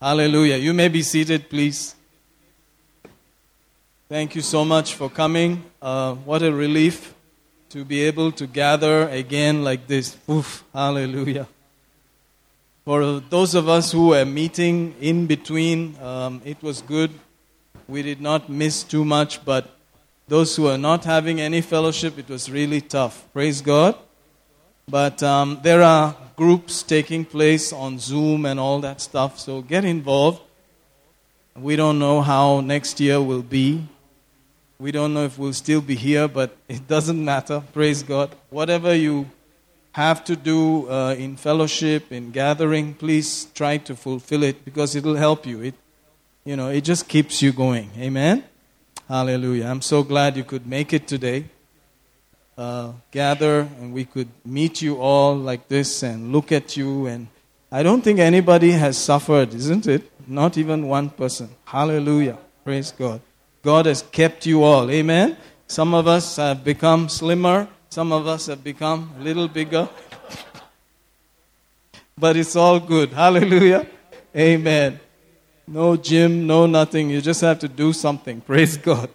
[0.00, 0.56] Hallelujah.
[0.56, 1.96] You may be seated, please.
[4.08, 5.64] Thank you so much for coming.
[5.82, 7.14] Uh, what a relief
[7.70, 10.16] to be able to gather again like this.
[10.30, 11.48] Oof, hallelujah.
[12.84, 17.10] For those of us who were meeting in between, um, it was good.
[17.88, 19.68] We did not miss too much, but
[20.28, 23.26] those who are not having any fellowship, it was really tough.
[23.32, 23.96] Praise God.
[24.88, 29.84] But um, there are groups taking place on Zoom and all that stuff, so get
[29.84, 30.40] involved.
[31.54, 33.86] We don't know how next year will be.
[34.78, 37.62] We don't know if we'll still be here, but it doesn't matter.
[37.72, 38.34] Praise God.
[38.48, 39.28] Whatever you
[39.92, 45.16] have to do uh, in fellowship, in gathering, please try to fulfill it because it'll
[45.16, 45.60] help you.
[45.60, 45.74] It,
[46.44, 47.90] you know, it just keeps you going.
[47.98, 48.44] Amen.
[49.06, 49.66] Hallelujah.
[49.66, 51.46] I'm so glad you could make it today.
[52.58, 57.06] Uh, gather and we could meet you all like this and look at you.
[57.06, 57.28] And
[57.70, 60.10] I don't think anybody has suffered, isn't it?
[60.26, 61.50] Not even one person.
[61.64, 62.36] Hallelujah.
[62.64, 63.20] Praise God.
[63.62, 64.90] God has kept you all.
[64.90, 65.36] Amen.
[65.68, 69.88] Some of us have become slimmer, some of us have become a little bigger.
[72.18, 73.10] but it's all good.
[73.10, 73.86] Hallelujah.
[74.36, 74.98] Amen.
[75.64, 77.08] No gym, no nothing.
[77.08, 78.40] You just have to do something.
[78.40, 79.10] Praise God.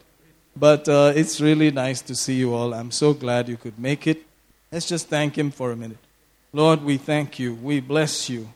[0.56, 2.74] But uh, it's really nice to see you all.
[2.74, 4.24] I'm so glad you could make it.
[4.72, 5.98] Let's just thank Him for a minute.
[6.52, 7.56] Lord, we thank you.
[7.56, 8.50] We bless you.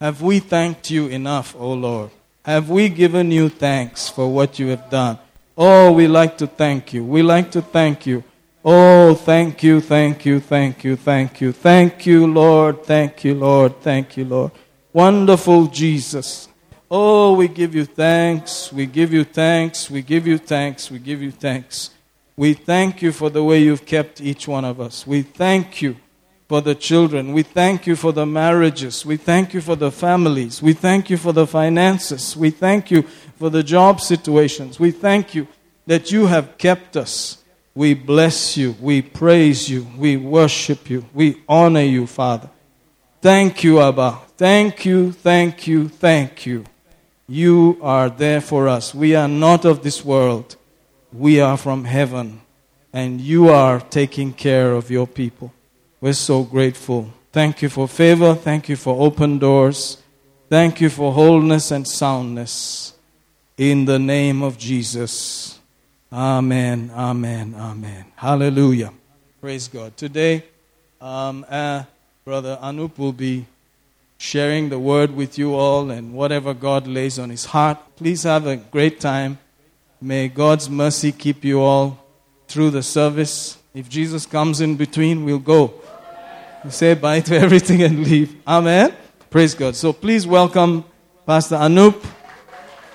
[0.00, 2.10] Have we thanked you enough, O Lord?
[2.44, 5.18] Have we given you thanks for what you have done?
[5.58, 7.04] Oh, we like to thank you.
[7.04, 8.24] We like to thank you.
[8.64, 11.52] Oh, thank you, thank you, thank you, thank you.
[11.52, 12.84] Thank you, Lord.
[12.84, 13.80] Thank you, Lord.
[13.80, 14.52] Thank you, Lord.
[14.92, 16.48] Wonderful Jesus.
[16.90, 18.72] Oh, we give you thanks.
[18.72, 19.88] We give you thanks.
[19.88, 20.90] We give you thanks.
[20.90, 21.90] We give you thanks.
[22.36, 25.06] We thank you for the way you've kept each one of us.
[25.06, 25.96] We thank you
[26.48, 27.32] for the children.
[27.32, 29.06] We thank you for the marriages.
[29.06, 30.60] We thank you for the families.
[30.60, 32.36] We thank you for the finances.
[32.36, 33.02] We thank you
[33.36, 34.80] for the job situations.
[34.80, 35.46] We thank you
[35.86, 37.44] that you have kept us.
[37.72, 38.74] We bless you.
[38.80, 39.86] We praise you.
[39.96, 41.04] We worship you.
[41.14, 42.50] We honor you, Father.
[43.22, 44.18] Thank you, Abba.
[44.36, 46.64] Thank you, thank you, thank you.
[47.30, 48.92] You are there for us.
[48.92, 50.56] We are not of this world.
[51.12, 52.40] We are from heaven.
[52.92, 55.52] And you are taking care of your people.
[56.00, 57.12] We're so grateful.
[57.30, 58.34] Thank you for favor.
[58.34, 59.98] Thank you for open doors.
[60.48, 62.94] Thank you for wholeness and soundness
[63.56, 65.60] in the name of Jesus.
[66.12, 68.06] Amen, amen, amen.
[68.16, 68.92] Hallelujah.
[69.40, 69.96] Praise God.
[69.96, 70.42] Today,
[71.00, 71.84] um, uh,
[72.24, 73.46] Brother Anup will be
[74.20, 77.78] sharing the word with you all and whatever God lays on his heart.
[77.96, 79.38] Please have a great time.
[79.98, 81.98] May God's mercy keep you all
[82.46, 83.56] through the service.
[83.72, 85.72] If Jesus comes in between, we'll go.
[86.62, 88.36] We say bye to everything and leave.
[88.46, 88.94] Amen.
[89.30, 89.74] Praise God.
[89.74, 90.84] So please welcome
[91.24, 92.04] Pastor Anup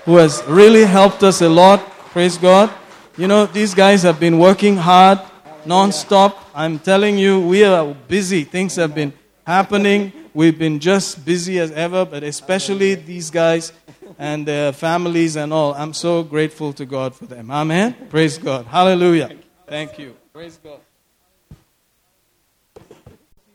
[0.05, 1.79] who has really helped us a lot.
[2.13, 2.69] Praise God.
[3.17, 5.17] You know, these guys have been working hard,
[5.65, 6.51] non-stop.
[6.53, 8.43] I'm telling you, we are busy.
[8.43, 9.11] Things have been
[9.43, 10.13] happening.
[10.35, 13.71] We've been just busy as ever, but especially these guys
[14.19, 15.73] and their families and all.
[15.73, 17.49] I'm so grateful to God for them.
[17.49, 17.95] Amen.
[18.09, 18.65] Praise God.
[18.65, 19.31] Hallelujah.
[19.65, 20.13] Thank you.
[20.33, 20.81] Praise God.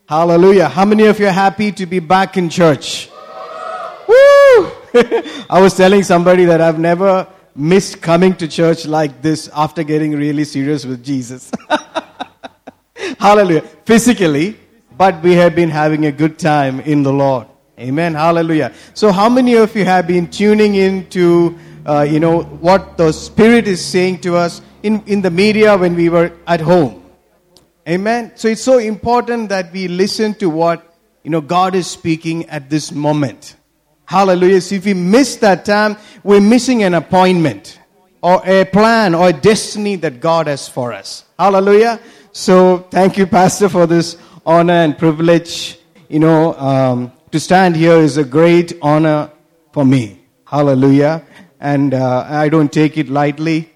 [0.08, 0.70] Hallelujah.
[0.70, 3.10] How many of you are happy to be back in church?
[4.08, 4.14] Woo!
[5.50, 10.12] I was telling somebody that I've never missed coming to church like this after getting
[10.12, 11.50] really serious with Jesus.
[13.18, 13.60] Hallelujah.
[13.84, 14.56] Physically,
[15.00, 17.46] but we have been having a good time in the Lord.
[17.78, 18.12] Amen.
[18.12, 18.74] Hallelujah.
[18.92, 23.66] So, how many of you have been tuning into, uh, you know, what the Spirit
[23.66, 27.02] is saying to us in, in the media when we were at home?
[27.88, 28.32] Amen.
[28.34, 30.94] So, it's so important that we listen to what,
[31.24, 33.56] you know, God is speaking at this moment.
[34.04, 34.60] Hallelujah.
[34.60, 37.78] So if we miss that time, we're missing an appointment
[38.22, 41.24] or a plan or a destiny that God has for us.
[41.38, 42.00] Hallelujah.
[42.32, 45.78] So thank you, Pastor, for this honor and privilege.
[46.08, 49.30] You know, um, to stand here is a great honor
[49.72, 50.20] for me.
[50.46, 51.24] Hallelujah.
[51.60, 53.70] And uh, I don't take it lightly.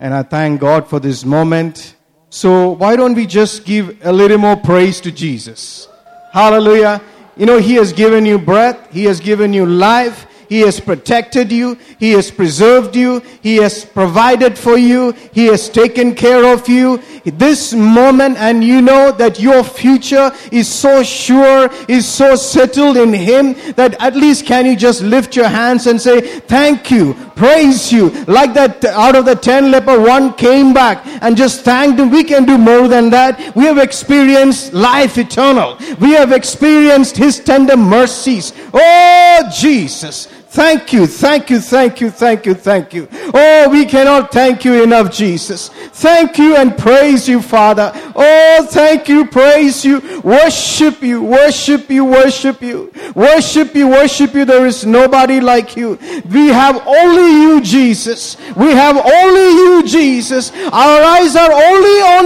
[0.00, 1.96] And I thank God for this moment.
[2.30, 5.88] So why don't we just give a little more praise to Jesus?
[6.32, 7.00] Hallelujah.
[7.36, 11.52] You know, He has given you breath, He has given you life, He has protected
[11.52, 16.68] you, He has preserved you, He has provided for you, He has taken care of
[16.68, 17.02] you.
[17.24, 23.12] This moment, and you know that your future is so sure, is so settled in
[23.12, 27.92] Him that at least can you just lift your hands and say, Thank you, praise
[27.92, 28.10] you.
[28.24, 32.10] Like that, out of the ten leper, one came back and just thanked Him.
[32.10, 33.54] We can do more than that.
[33.54, 35.76] We have experienced life eternal.
[36.00, 38.54] We have experienced His tender mercies.
[38.72, 40.28] Oh, Jesus.
[40.50, 43.06] Thank you, thank you, thank you, thank you, thank you.
[43.34, 45.68] Oh, we cannot thank you enough, Jesus.
[45.68, 47.92] Thank you and praise you, Father.
[48.16, 54.46] Oh, thank you, praise you, worship you, worship you, worship you, worship you, worship you.
[54.46, 55.98] There is nobody like you.
[56.30, 58.38] We have only you, Jesus.
[58.56, 60.50] We have only you, Jesus.
[60.52, 62.24] Our eyes are only on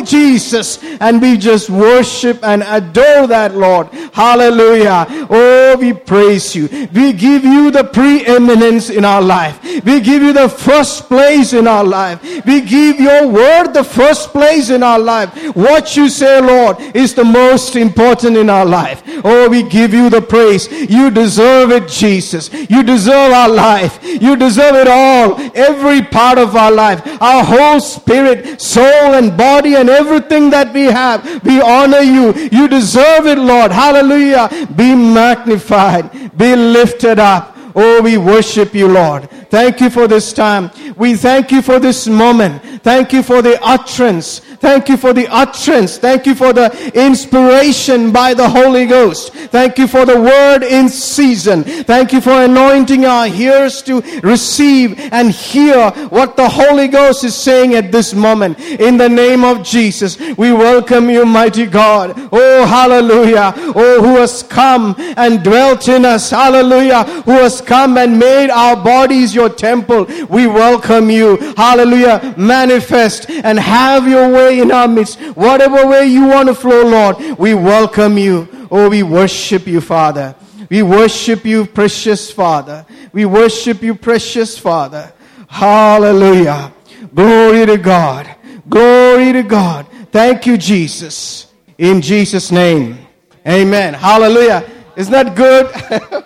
[0.00, 0.84] you, Jesus.
[1.00, 3.88] And we just worship and adore that, Lord.
[4.12, 5.06] Hallelujah.
[5.30, 6.68] Oh, we praise you.
[6.92, 9.62] We give you you the preeminence in our life.
[9.84, 12.22] We give you the first place in our life.
[12.44, 15.30] We give your word the first place in our life.
[15.54, 19.02] What you say, Lord, is the most important in our life.
[19.24, 20.70] Oh, we give you the praise.
[20.70, 22.52] You deserve it, Jesus.
[22.52, 23.98] You deserve our life.
[24.02, 25.40] You deserve it all.
[25.54, 27.00] Every part of our life.
[27.22, 31.44] Our whole spirit, soul, and body, and everything that we have.
[31.44, 32.34] We honor you.
[32.34, 33.70] You deserve it, Lord.
[33.70, 34.48] Hallelujah.
[34.76, 36.23] Be magnified.
[36.36, 37.56] Be lifted up.
[37.76, 39.28] Oh, we worship you, Lord.
[39.50, 40.70] Thank you for this time.
[40.96, 42.62] We thank you for this moment.
[42.82, 44.40] Thank you for the utterance.
[44.64, 45.98] Thank you for the utterance.
[45.98, 49.34] Thank you for the inspiration by the Holy Ghost.
[49.52, 51.64] Thank you for the word in season.
[51.64, 57.36] Thank you for anointing our ears to receive and hear what the Holy Ghost is
[57.36, 58.58] saying at this moment.
[58.58, 62.14] In the name of Jesus, we welcome you, mighty God.
[62.32, 63.52] Oh, hallelujah.
[63.56, 66.30] Oh, who has come and dwelt in us.
[66.30, 67.04] Hallelujah.
[67.24, 70.06] Who has come and made our bodies your temple.
[70.30, 71.36] We welcome you.
[71.54, 72.34] Hallelujah.
[72.38, 75.18] Manifest and have your way in our midst.
[75.36, 78.48] Whatever way you want to flow, Lord, we welcome you.
[78.70, 80.34] Oh, we worship you, Father.
[80.70, 82.86] We worship you, precious Father.
[83.12, 85.12] We worship you, precious Father.
[85.48, 86.72] Hallelujah.
[87.14, 88.34] Glory to God.
[88.68, 89.86] Glory to God.
[90.10, 91.46] Thank you, Jesus.
[91.78, 92.98] In Jesus' name.
[93.46, 93.94] Amen.
[93.94, 94.68] Hallelujah.
[94.96, 95.70] Isn't that good?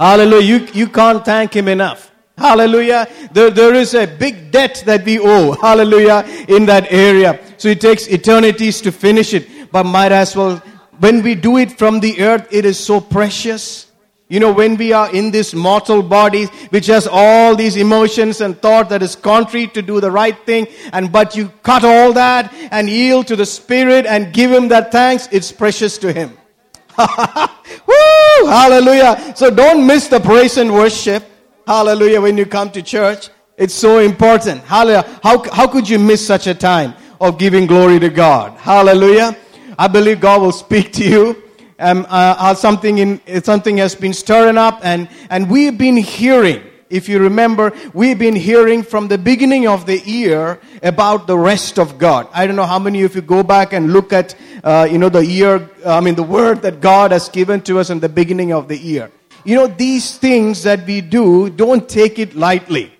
[0.00, 0.58] Hallelujah.
[0.58, 2.10] You, you can't thank Him enough.
[2.40, 3.06] Hallelujah.
[3.32, 5.52] There, there is a big debt that we owe.
[5.52, 6.24] Hallelujah.
[6.48, 7.38] In that area.
[7.58, 9.70] So it takes eternities to finish it.
[9.70, 10.56] But might as well,
[11.00, 13.88] when we do it from the earth, it is so precious.
[14.28, 18.58] You know, when we are in this mortal body, which has all these emotions and
[18.58, 22.54] thought that is contrary to do the right thing, and but you cut all that
[22.70, 26.38] and yield to the Spirit and give Him that thanks, it's precious to Him.
[26.98, 28.46] Woo!
[28.46, 29.34] Hallelujah.
[29.36, 31.29] So don't miss the praise and worship.
[31.70, 32.20] Hallelujah.
[32.20, 34.60] When you come to church, it's so important.
[34.64, 35.06] Hallelujah.
[35.22, 38.58] How, how could you miss such a time of giving glory to God?
[38.58, 39.36] Hallelujah.
[39.78, 41.42] I believe God will speak to you.
[41.78, 47.08] Um, uh, something in something has been stirring up, and and we've been hearing if
[47.08, 51.98] you remember, we've been hearing from the beginning of the year about the rest of
[51.98, 52.26] God.
[52.32, 54.34] I don't know how many of you go back and look at,
[54.64, 57.90] uh, you know, the year, I mean, the word that God has given to us
[57.90, 59.12] in the beginning of the year.
[59.44, 62.92] You know, these things that we do, don't take it lightly.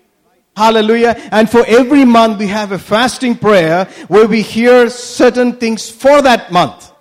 [0.55, 1.15] Hallelujah.
[1.31, 6.21] And for every month, we have a fasting prayer where we hear certain things for
[6.21, 6.91] that month.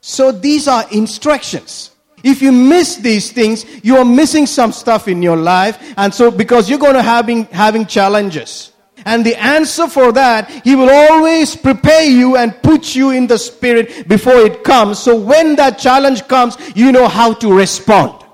[0.00, 1.90] So these are instructions.
[2.22, 5.94] If you miss these things, you are missing some stuff in your life.
[5.96, 8.72] And so, because you're going to having, having challenges.
[9.04, 13.38] And the answer for that, He will always prepare you and put you in the
[13.38, 14.98] spirit before it comes.
[14.98, 18.25] So when that challenge comes, you know how to respond.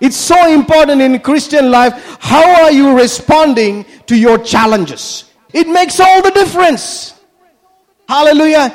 [0.00, 2.18] It's so important in Christian life.
[2.20, 5.30] How are you responding to your challenges?
[5.52, 7.14] It makes all the difference.
[8.08, 8.74] Hallelujah.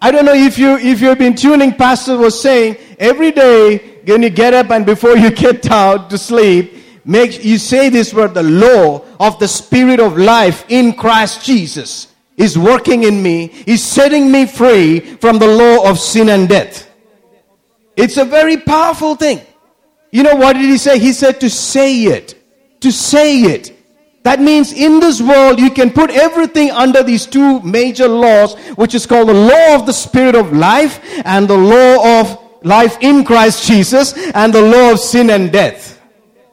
[0.00, 1.74] I don't know if you if you've been tuning.
[1.74, 6.16] Pastor was saying every day when you get up and before you get down to
[6.16, 6.72] sleep,
[7.04, 12.14] make you say this word: the law of the Spirit of life in Christ Jesus
[12.36, 13.52] is working in me.
[13.66, 16.88] Is setting me free from the law of sin and death.
[17.96, 19.40] It's a very powerful thing.
[20.10, 20.98] You know what did he say?
[20.98, 22.36] He said to say it.
[22.80, 23.76] To say it.
[24.22, 28.94] That means in this world, you can put everything under these two major laws, which
[28.94, 33.24] is called the law of the spirit of life and the law of life in
[33.24, 36.00] Christ Jesus and the law of sin and death.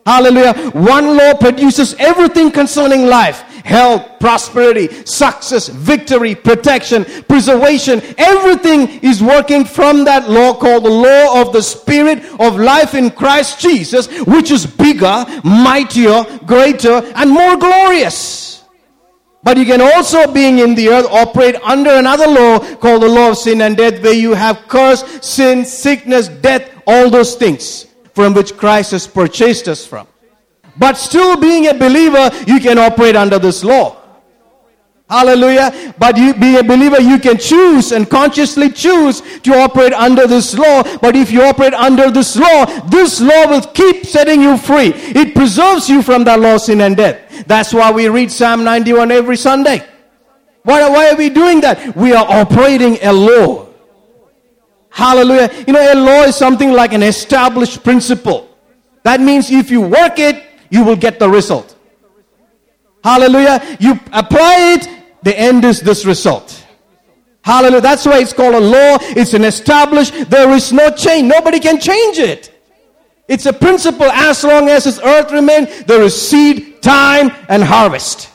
[0.06, 0.72] Hallelujah.
[0.72, 8.02] One law produces everything concerning life health, prosperity, success, victory, protection, preservation.
[8.18, 13.12] Everything is working from that law called the law of the Spirit of life in
[13.12, 18.64] Christ Jesus, which is bigger, mightier, greater, and more glorious.
[19.44, 23.32] But you can also, being in the earth, operate under another law called the law
[23.32, 28.34] of sin and death, where you have curse, sin, sickness, death, all those things from
[28.34, 30.08] which Christ has purchased us from.
[30.78, 33.98] But still being a believer, you can operate under this law.
[35.10, 35.96] Hallelujah.
[35.98, 40.58] But you being a believer, you can choose and consciously choose to operate under this
[40.58, 40.84] law.
[40.98, 44.92] But if you operate under this law, this law will keep setting you free.
[44.94, 47.46] It preserves you from that law, sin, and death.
[47.48, 49.86] That's why we read Psalm 91 every Sunday.
[50.64, 51.96] Why, why are we doing that?
[51.96, 53.70] We are operating a law.
[54.90, 55.50] Hallelujah.
[55.66, 58.50] You know, a law is something like an established principle.
[59.04, 61.76] That means if you work it, you will get the result.
[63.04, 63.78] Hallelujah.
[63.80, 64.90] You apply it,
[65.24, 66.66] the end is this result.
[67.44, 67.82] Hallelujah.
[67.82, 68.98] That's why it's called a law.
[69.02, 70.30] It's an established.
[70.30, 71.30] There is no change.
[71.30, 72.54] Nobody can change it.
[73.28, 78.30] It's a principle as long as this earth remains, there is seed, time, and harvest.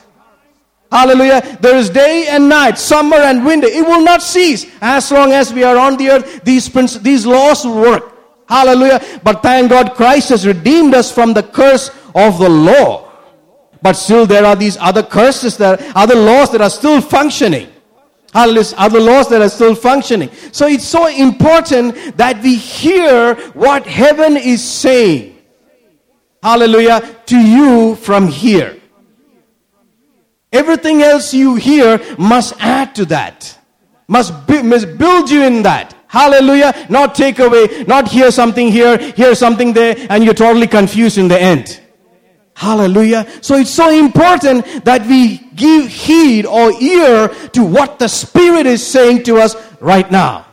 [0.91, 1.57] Hallelujah.
[1.59, 3.67] There is day and night, summer and winter.
[3.67, 4.67] It will not cease.
[4.81, 6.71] As long as we are on the earth, these,
[7.01, 8.13] these laws work.
[8.47, 9.01] Hallelujah.
[9.23, 13.11] But thank God Christ has redeemed us from the curse of the law.
[13.81, 17.69] But still there are these other curses, that other laws that are still functioning.
[18.33, 18.75] Hallelujah.
[18.77, 20.29] Other laws that are still functioning.
[20.51, 25.37] So it's so important that we hear what heaven is saying.
[26.41, 27.15] Hallelujah.
[27.27, 28.79] To you from here.
[30.51, 33.57] Everything else you hear must add to that.
[34.07, 35.95] Must, be, must build you in that.
[36.07, 36.87] Hallelujah.
[36.89, 41.27] Not take away, not hear something here, hear something there, and you're totally confused in
[41.27, 41.81] the end.
[42.55, 43.27] Hallelujah.
[43.41, 48.85] So it's so important that we give heed or ear to what the Spirit is
[48.85, 50.45] saying to us right now.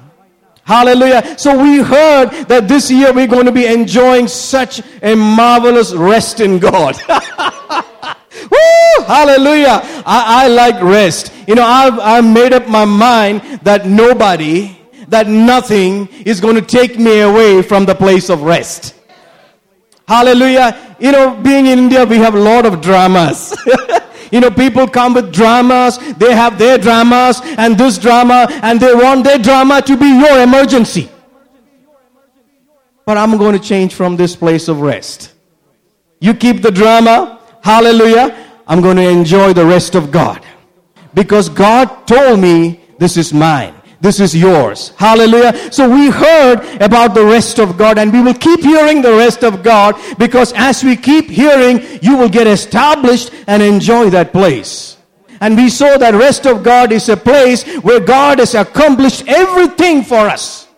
[0.64, 1.37] Hallelujah.
[1.38, 6.40] So we heard that this year we're going to be enjoying such a marvelous rest
[6.40, 6.97] in God.
[7.09, 9.04] Woo!
[9.04, 9.80] Hallelujah.
[10.07, 11.33] I, I, like rest.
[11.49, 14.78] You know, I've, I've made up my mind that nobody,
[15.09, 18.95] that nothing is going to take me away from the place of rest.
[20.11, 20.97] Hallelujah.
[20.99, 23.57] You know, being in India, we have a lot of dramas.
[24.33, 28.93] you know, people come with dramas, they have their dramas and this drama, and they
[28.93, 31.09] want their drama to be your emergency.
[33.07, 35.33] But I'm going to change from this place of rest.
[36.19, 38.49] You keep the drama, Hallelujah.
[38.67, 40.43] I'm going to enjoy the rest of God.
[41.12, 43.75] Because God told me this is mine.
[44.00, 44.92] This is yours.
[44.97, 45.73] Hallelujah.
[45.73, 49.45] So we heard about the rest of God and we will keep hearing the rest
[49.45, 54.97] of God because as we keep hearing, you will get established and enjoy that place.
[55.40, 60.02] And we saw that rest of God is a place where God has accomplished everything
[60.02, 60.69] for us.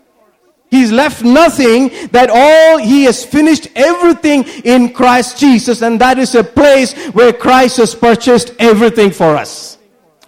[0.70, 6.34] He's left nothing, that all he has finished everything in Christ Jesus, and that is
[6.34, 9.71] a place where Christ has purchased everything for us.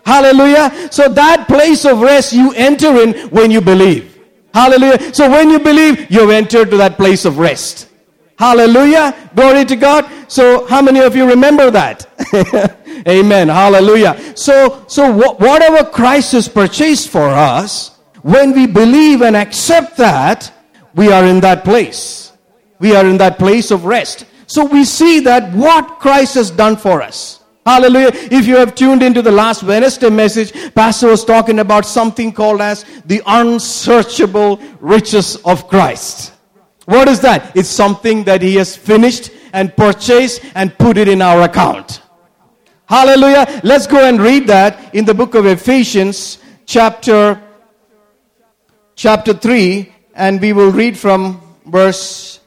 [0.04, 0.88] Hallelujah.
[0.90, 4.18] So that place of rest you enter in when you believe.
[4.52, 5.12] Hallelujah.
[5.14, 7.88] So when you believe, you've entered to that place of rest.
[8.38, 9.30] Hallelujah.
[9.34, 10.08] Glory to God.
[10.28, 12.06] So how many of you remember that?
[13.08, 13.48] Amen.
[13.48, 14.36] Hallelujah.
[14.36, 20.52] So, so whatever Christ has purchased for us, when we believe and accept that,
[20.94, 22.32] we are in that place.
[22.78, 24.26] We are in that place of rest.
[24.46, 27.43] So we see that what Christ has done for us.
[27.66, 28.10] Hallelujah.
[28.12, 32.60] If you have tuned into the last Wednesday message, Pastor was talking about something called
[32.60, 36.34] as the unsearchable riches of Christ.
[36.84, 37.56] What is that?
[37.56, 42.02] It's something that He has finished and purchased and put it in our account.
[42.86, 43.60] Hallelujah.
[43.64, 47.40] Let's go and read that in the book of Ephesians, chapter
[48.94, 52.40] chapter 3, and we will read from verse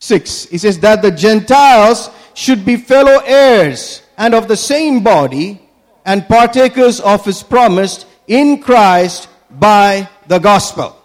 [0.00, 0.46] 6.
[0.46, 5.60] He says, That the Gentiles should be fellow heirs and of the same body
[6.04, 10.96] and partakers of his promise in Christ by the gospel.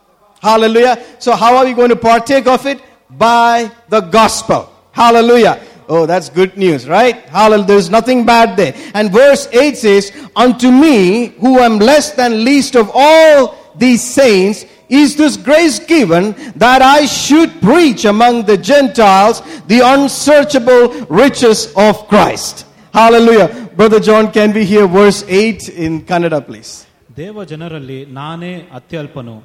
[0.42, 1.04] Hallelujah.
[1.20, 2.82] So, how are we going to partake of it?
[3.10, 4.72] By the gospel.
[4.92, 5.62] Hallelujah.
[5.90, 7.16] Oh, that's good news, right?
[7.30, 7.68] Hallelujah.
[7.68, 8.74] There's nothing bad there.
[8.94, 14.66] And verse 8 says, Unto me, who am less than least of all these saints
[14.90, 16.24] is this grace given
[16.56, 20.84] that I should preach among the Gentiles the unsearchable
[21.16, 22.66] riches of Christ.
[22.94, 23.50] Hallelujah.
[23.76, 26.72] Brother John, can we hear verse 8 in Kannada, please?
[27.18, 29.36] ದೇವ ಜನರಲ್ಲಿ ನಾನೇ ಅತ್ಯಲ್ಪನು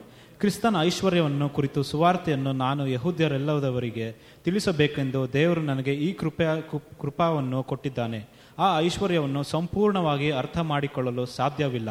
[0.41, 4.07] ಕ್ರಿಸ್ತನ ಐಶ್ವರ್ಯವನ್ನು ಕುರಿತು ಸುವಾರ್ತೆಯನ್ನು ನಾನು ಯಹೂದ್ಯರೆಲ್ಲದವರಿಗೆ
[4.45, 6.47] ತಿಳಿಸಬೇಕೆಂದು ದೇವರು ನನಗೆ ಈ ಕೃಪೆ
[7.03, 8.21] ಕೃಪಾವನ್ನು ಕೊಟ್ಟಿದ್ದಾನೆ
[8.59, 11.91] ಆ ಐಶ್ವರ್ಯವನ್ನು ಸಂಪೂರ್ಣವಾಗಿ ಅರ್ಥ ಮಾಡಿಕೊಳ್ಳಲು ಸಾಧ್ಯವಿಲ್ಲ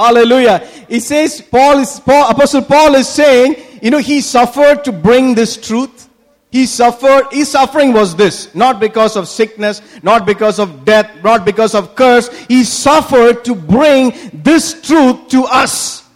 [0.00, 0.66] Hallelujah.
[0.88, 5.34] He says, Paul is, Paul, Apostle Paul is saying, you know, he suffered to bring
[5.34, 6.08] this truth.
[6.50, 11.44] He suffered, his suffering was this, not because of sickness, not because of death, not
[11.44, 12.28] because of curse.
[12.46, 16.08] He suffered to bring this truth to us.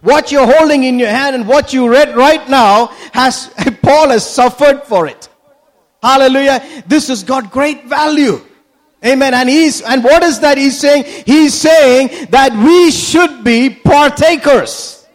[0.00, 4.28] What you're holding in your hand and what you read right now has, Paul has
[4.28, 5.28] suffered for it.
[6.02, 6.62] Hallelujah.
[6.86, 8.40] This has got great value.
[9.04, 9.34] Amen.
[9.34, 11.04] And he's, and what is that he's saying?
[11.26, 15.06] He's saying that we should be partakers.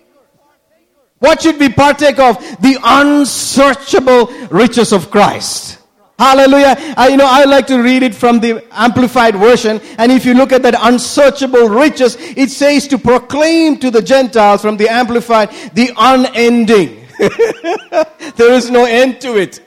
[1.20, 2.38] What should we partake of?
[2.62, 5.80] The unsearchable riches of Christ.
[6.18, 6.76] Hallelujah.
[6.98, 9.82] I, you know, I like to read it from the amplified version.
[9.98, 14.62] And if you look at that unsearchable riches, it says to proclaim to the Gentiles
[14.62, 17.08] from the amplified the unending.
[18.36, 19.62] there is no end to it.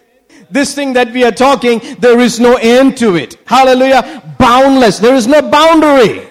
[0.54, 3.38] This thing that we are talking, there is no end to it.
[3.44, 4.22] Hallelujah.
[4.38, 5.00] Boundless.
[5.00, 6.30] There is no boundary.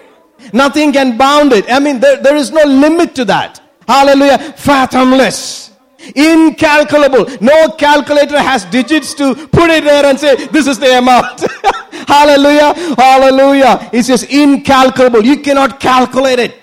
[0.50, 1.70] Nothing can bound it.
[1.70, 3.60] I mean, there, there is no limit to that.
[3.86, 4.38] Hallelujah.
[4.56, 5.72] Fathomless.
[6.14, 7.26] Incalculable.
[7.42, 11.44] No calculator has digits to put it there and say, this is the amount.
[12.08, 12.72] Hallelujah.
[12.96, 13.90] Hallelujah.
[13.92, 15.22] It's just incalculable.
[15.22, 16.54] You cannot calculate it.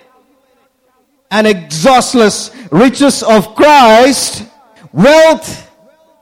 [1.29, 4.49] And exhaustless riches of Christ,
[4.91, 5.70] wealth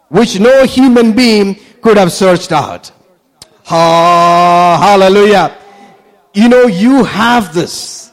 [0.09, 2.91] which no human being could have searched out.
[3.69, 5.55] Ah, hallelujah.
[6.33, 8.11] You know, you have this.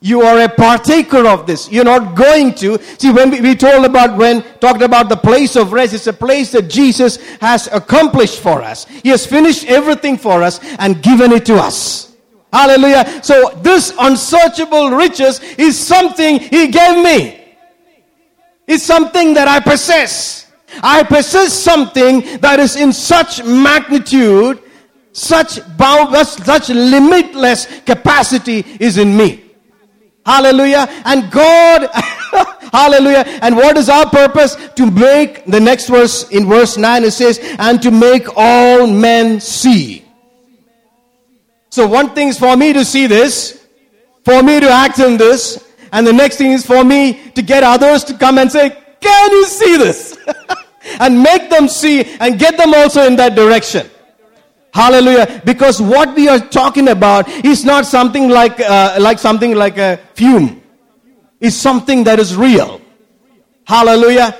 [0.00, 1.70] You are a partaker of this.
[1.72, 2.78] You're not going to.
[2.98, 6.12] See, when we, we told about, when talked about the place of rest, it's a
[6.12, 8.86] place that Jesus has accomplished for us.
[8.86, 12.14] He has finished everything for us and given it to us.
[12.52, 13.22] Hallelujah.
[13.24, 17.56] So this unsearchable riches is something He gave me.
[18.68, 20.47] It's something that I possess.
[20.82, 24.62] I possess something that is in such magnitude,
[25.12, 29.44] such bound, such limitless capacity is in me.
[30.24, 30.86] Hallelujah.
[31.06, 31.88] And God,
[32.72, 33.24] hallelujah.
[33.40, 34.56] And what is our purpose?
[34.76, 39.40] To make, the next verse, in verse 9 it says, and to make all men
[39.40, 40.04] see.
[41.70, 43.66] So one thing is for me to see this,
[44.24, 47.62] for me to act in this, and the next thing is for me to get
[47.62, 50.18] others to come and say, can you see this?
[51.00, 53.88] and make them see and get them also in that direction.
[54.72, 55.42] Hallelujah.
[55.44, 59.98] Because what we are talking about is not something like, uh, like something like a
[60.14, 60.62] fume.
[61.40, 62.80] It's something that is real.
[63.64, 64.36] Hallelujah.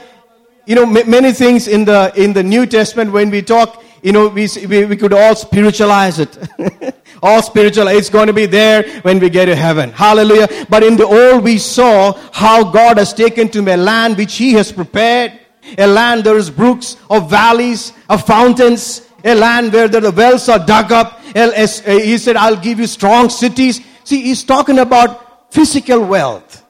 [0.66, 4.12] You know, m- many things in the, in the New Testament when we talk, you
[4.12, 6.38] know, we, we, we could all spiritualize it.
[7.22, 7.88] all spiritual.
[7.88, 9.92] It's going to be there when we get to heaven.
[9.92, 10.66] Hallelujah.
[10.68, 14.52] But in the old, we saw how God has taken to a land which He
[14.52, 15.38] has prepared.
[15.76, 20.64] A land there is brooks of valleys, of fountains, a land where the wells are
[20.64, 21.20] dug up.
[21.20, 23.80] He said, I'll give you strong cities.
[24.04, 26.64] See, he's talking about physical wealth.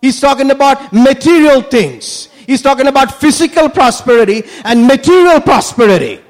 [0.00, 2.28] He's talking about material things.
[2.46, 6.20] He's talking about physical prosperity and material prosperity.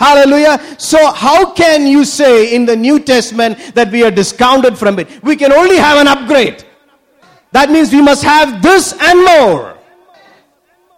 [0.00, 0.58] Hallelujah.
[0.78, 5.22] So how can you say in the New Testament that we are discounted from it?
[5.22, 6.64] We can only have an upgrade.
[7.52, 9.76] That means we must have this and more.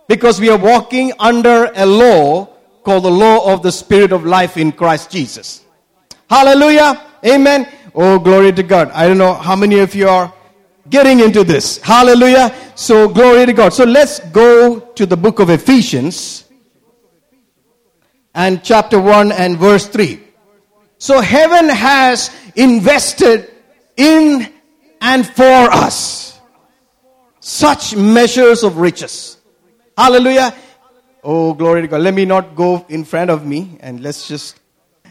[0.07, 2.47] Because we are walking under a law
[2.85, 5.65] called the law of the Spirit of life in Christ Jesus.
[6.31, 7.03] Hallelujah.
[7.27, 7.67] Amen.
[7.97, 8.93] Oh, glory to God.
[8.93, 10.33] I don't know how many of you are
[10.91, 11.79] getting into this.
[11.79, 12.55] Hallelujah.
[12.77, 13.73] So, glory to God.
[13.73, 16.42] So, let's go to the book of Ephesians
[18.35, 20.21] and chapter 1 and verse 3.
[20.99, 23.51] So, heaven has invested
[23.97, 24.53] in
[25.01, 26.41] and for us
[27.41, 29.37] such measures of riches.
[29.99, 30.55] Hallelujah.
[31.25, 32.03] Oh, glory to God.
[32.03, 34.59] Let me not go in front of me and let's just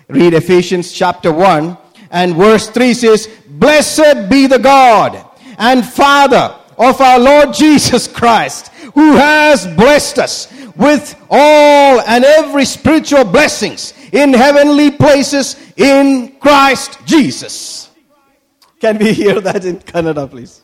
[0.07, 1.77] read Ephesians chapter 1
[2.10, 5.25] and verse 3 says, Blessed be the God
[5.57, 12.66] and Father of our Lord Jesus Christ, who has blessed us with all and every
[12.76, 15.46] spiritual blessings in heavenly places
[15.92, 16.05] in
[16.38, 17.57] Christ Jesus.
[18.83, 20.55] Can we hear that in Kannada, please?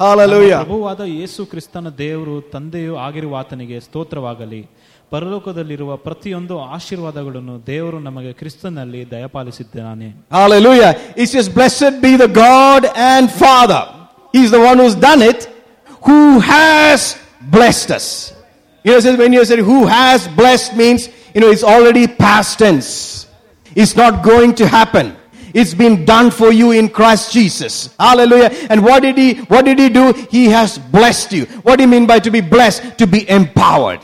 [0.00, 0.58] Hallelujah.
[0.62, 4.60] ಪ್ರಭುವಾದ Yesu ಕ್ರಿಸ್ತನ ದೇವರು ತಂದೆಯು ಆಗಿರುವ ಆತನಿಗೆ ಸ್ತೋತ್ರವಾಗಲಿ
[5.12, 10.92] ಪರಲೋಕದಲ್ಲಿರುವ ಪ್ರತಿಯೊಂದು ಆಶೀರ್ವಾದಗಳನ್ನು ದೇವರು ನಮಗೆ ಕ್ರಿಸ್ತನಲ್ಲಿ ದಯಪಾಲಿಸಿದ್ದಾನೆ Hallelujah.
[11.22, 13.82] It says, Blessed be the God and Father.
[14.34, 15.40] He's the one who's done it,
[16.06, 16.20] who
[16.52, 17.00] has
[17.56, 18.06] blessed us.
[18.89, 23.27] you know, when you say who has blessed means, you know, it's already past tense.
[23.75, 25.15] It's not going to happen.
[25.53, 27.93] It's been done for you in Christ Jesus.
[27.99, 28.49] Hallelujah.
[28.69, 30.13] And what did he, what did he do?
[30.31, 31.45] He has blessed you.
[31.61, 32.97] What do you mean by to be blessed?
[32.97, 33.99] To be empowered.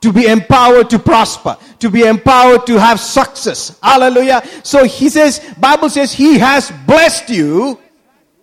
[0.00, 1.56] To be empowered to prosper.
[1.78, 3.78] To be empowered to have success.
[3.80, 4.42] Hallelujah.
[4.64, 7.78] So he says, Bible says he has blessed you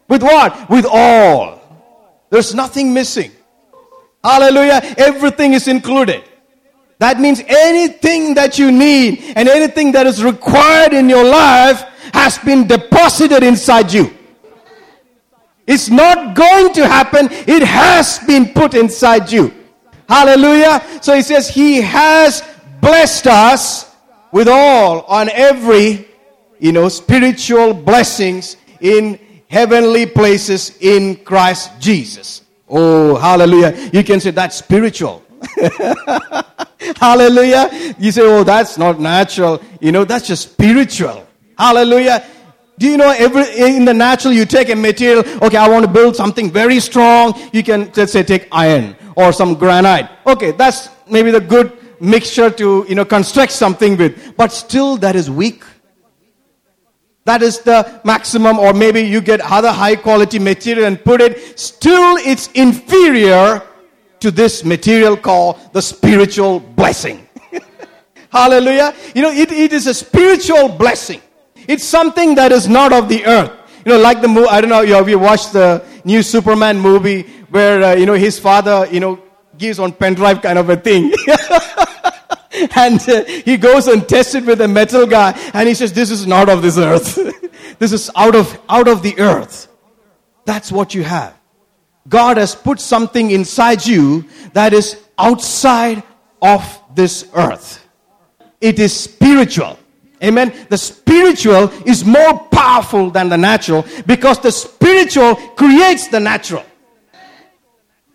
[0.08, 0.69] with what?
[0.69, 1.60] With all.
[2.29, 3.32] There's nothing missing.
[4.23, 4.82] Hallelujah.
[4.97, 6.23] Everything is included.
[6.99, 11.82] That means anything that you need and anything that is required in your life
[12.13, 14.13] has been deposited inside you.
[15.65, 17.29] It's not going to happen.
[17.32, 19.53] It has been put inside you.
[20.10, 20.84] Hallelujah.
[21.01, 22.43] So he says he has
[22.82, 23.95] blessed us
[24.32, 26.08] with all on every
[26.60, 32.43] you know, spiritual blessings in heavenly places in Christ Jesus.
[32.69, 33.89] Oh, hallelujah.
[33.91, 35.23] You can say that's spiritual.
[36.97, 37.95] hallelujah.
[37.97, 39.62] You say, oh, that's not natural.
[39.79, 41.27] You know, that's just spiritual.
[41.58, 42.23] Hallelujah.
[42.77, 45.91] Do you know every in the natural you take a material, okay, I want to
[45.91, 47.38] build something very strong.
[47.51, 50.10] You can let's say take iron or some granite.
[50.25, 54.38] Okay, that's maybe the good mixture to, you know, construct something with.
[54.38, 55.63] But still that is weak.
[57.30, 61.60] That is the maximum, or maybe you get other high quality material and put it.
[61.60, 63.62] Still, it's inferior
[64.20, 67.30] to this material called the spiritual blessing.
[68.32, 68.96] Hallelujah.
[69.13, 71.22] You know, it, it is a spiritual blessing.
[71.68, 73.52] It's something that is not of the earth.
[73.86, 76.80] You know, like the movie, I don't know, you have you watched the new Superman
[76.80, 79.22] movie where, uh, you know, his father, you know,
[79.56, 81.13] gives on pen drive kind of a thing.
[82.76, 86.12] and uh, he goes and tests it with a metal guy and he says, this
[86.12, 87.17] is not of this earth.
[87.80, 89.67] this is out of, out of the earth.
[90.45, 91.36] That's what you have.
[92.08, 96.02] God has put something inside you that is outside
[96.41, 97.86] of this earth.
[98.60, 99.78] It is spiritual.
[100.24, 100.54] Amen.
[100.69, 106.65] The spiritual is more powerful than the natural because the spiritual creates the natural.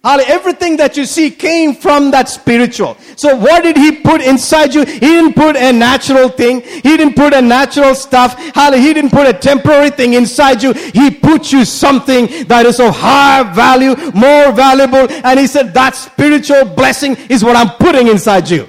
[0.05, 2.99] Everything that you see came from that spiritual.
[3.17, 4.85] So what did he put inside you?
[4.85, 6.61] He didn't put a natural thing.
[6.61, 8.39] He didn't put a natural stuff.
[8.39, 10.75] He didn't put a temporary thing inside you.
[10.75, 15.07] He put you something that is of higher value, more valuable.
[15.25, 18.69] And he said that spiritual blessing is what I'm putting inside you.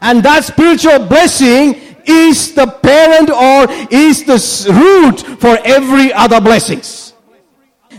[0.00, 1.74] And that spiritual blessing
[2.06, 4.38] is the parent or is the
[4.72, 7.07] root for every other blessings.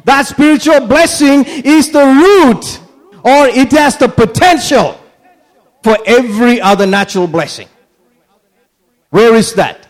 [0.05, 2.79] That spiritual blessing is the root
[3.23, 4.99] or it has the potential
[5.83, 7.67] for every other natural blessing.
[9.09, 9.87] Where is that?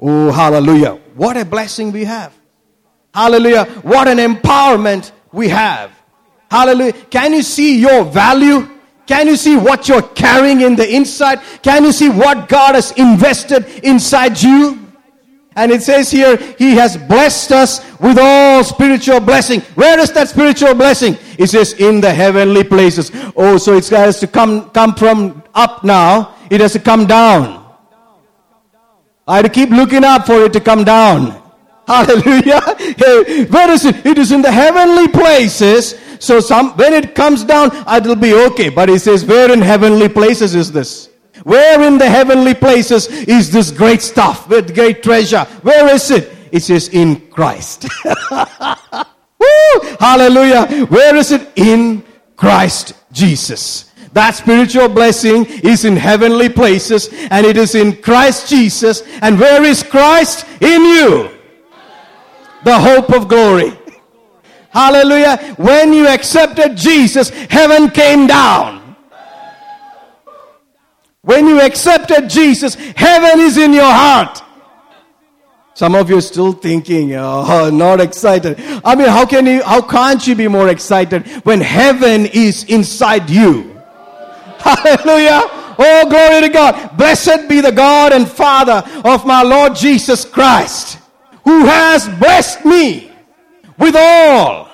[0.00, 0.98] Oh, hallelujah.
[1.14, 2.32] What a blessing we have.
[3.14, 3.64] Hallelujah.
[3.82, 5.92] What an empowerment we have.
[6.50, 6.92] Hallelujah.
[6.92, 8.68] Can you see your value?
[9.06, 11.40] Can you see what you're carrying in the inside?
[11.62, 14.89] Can you see what God has invested inside you?
[15.60, 19.60] And it says here, He has blessed us with all spiritual blessing.
[19.76, 21.18] Where is that spiritual blessing?
[21.36, 23.10] It says in the heavenly places.
[23.36, 26.34] Oh, so it has to come, come from up now.
[26.48, 27.62] It has to come down.
[29.28, 31.42] I have to keep looking up for it to come down.
[31.86, 32.62] Hallelujah.
[32.96, 34.06] Hey, where is it?
[34.06, 36.00] It is in the heavenly places.
[36.20, 38.70] So some, when it comes down, it'll be okay.
[38.70, 41.09] But it says, where in heavenly places is this?
[41.44, 45.44] Where in the heavenly places is this great stuff with great treasure?
[45.62, 46.30] Where is it?
[46.52, 47.88] It says in Christ.
[49.38, 49.96] Woo!
[49.98, 50.86] Hallelujah.
[50.86, 51.50] Where is it?
[51.56, 52.04] In
[52.36, 53.90] Christ Jesus.
[54.12, 59.02] That spiritual blessing is in heavenly places and it is in Christ Jesus.
[59.22, 60.46] And where is Christ?
[60.60, 61.30] In you.
[62.64, 63.72] The hope of glory.
[64.70, 65.54] Hallelujah.
[65.56, 68.79] When you accepted Jesus, heaven came down.
[71.22, 74.42] When you accepted Jesus, heaven is in your heart.
[75.74, 78.56] Some of you are still thinking, oh, not excited.
[78.84, 83.30] I mean, how can you, how can't you be more excited when heaven is inside
[83.30, 83.80] you?
[84.58, 85.40] Hallelujah.
[85.82, 86.96] Oh, glory to God.
[86.98, 90.98] Blessed be the God and Father of my Lord Jesus Christ,
[91.44, 93.10] who has blessed me
[93.78, 94.68] with all,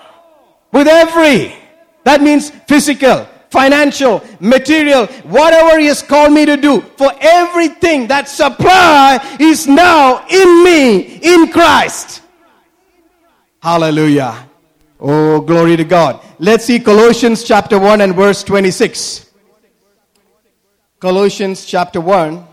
[0.73, 1.55] with every.
[2.03, 8.29] That means physical, financial, material, whatever He has called me to do, for everything that
[8.29, 12.23] supply is now in me, in Christ.
[13.63, 14.49] Hallelujah.
[14.99, 16.21] Oh, glory to God.
[16.39, 19.31] Let's see Colossians chapter 1 and verse 26.
[20.99, 22.47] Colossians chapter 1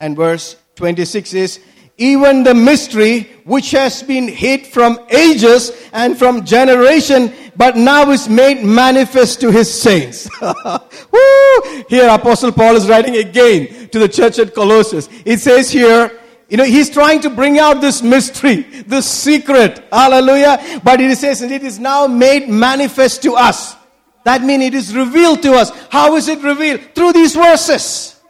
[0.00, 1.60] and verse 26 is
[1.98, 8.28] even the mystery which has been hid from ages and from generation, but now is
[8.28, 10.28] made manifest to his saints.
[11.88, 15.08] here Apostle Paul is writing again to the church at Colossus.
[15.24, 19.84] It says here, you know, he's trying to bring out this mystery, this secret.
[19.90, 20.80] Hallelujah.
[20.84, 23.76] But it says, and it is now made manifest to us.
[24.24, 25.70] That means it is revealed to us.
[25.88, 26.80] How is it revealed?
[26.94, 28.20] Through these verses.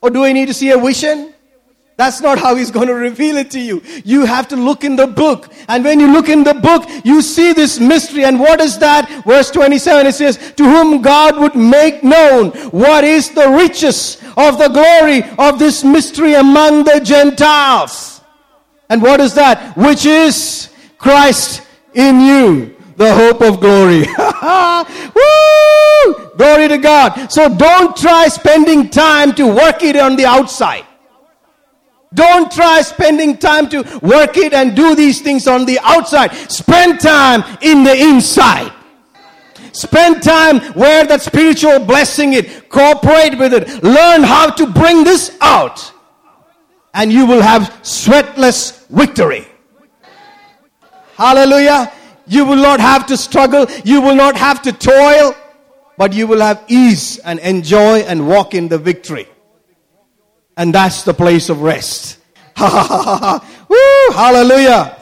[0.00, 1.32] Or do I need to see a vision?
[1.96, 3.82] That's not how he's going to reveal it to you.
[4.04, 5.50] You have to look in the book.
[5.66, 8.24] And when you look in the book, you see this mystery.
[8.24, 9.24] And what is that?
[9.24, 14.58] Verse 27, it says, To whom God would make known what is the riches of
[14.58, 18.20] the glory of this mystery among the Gentiles.
[18.90, 19.74] And what is that?
[19.76, 21.62] Which is Christ
[21.94, 24.00] in you, the hope of glory.
[25.14, 26.30] Woo!
[26.36, 27.32] Glory to God.
[27.32, 30.84] So don't try spending time to work it on the outside.
[32.14, 36.32] Don't try spending time to work it and do these things on the outside.
[36.50, 38.72] Spend time in the inside.
[39.72, 42.62] Spend time where that spiritual blessing is.
[42.70, 43.82] Cooperate with it.
[43.82, 45.92] Learn how to bring this out.
[46.94, 49.46] And you will have sweatless victory.
[51.16, 51.92] Hallelujah.
[52.26, 53.66] You will not have to struggle.
[53.84, 55.34] You will not have to toil.
[55.98, 59.28] But you will have ease and enjoy and walk in the victory.
[60.56, 62.18] And that's the place of rest.
[62.58, 62.66] Woo,
[64.12, 64.96] hallelujah.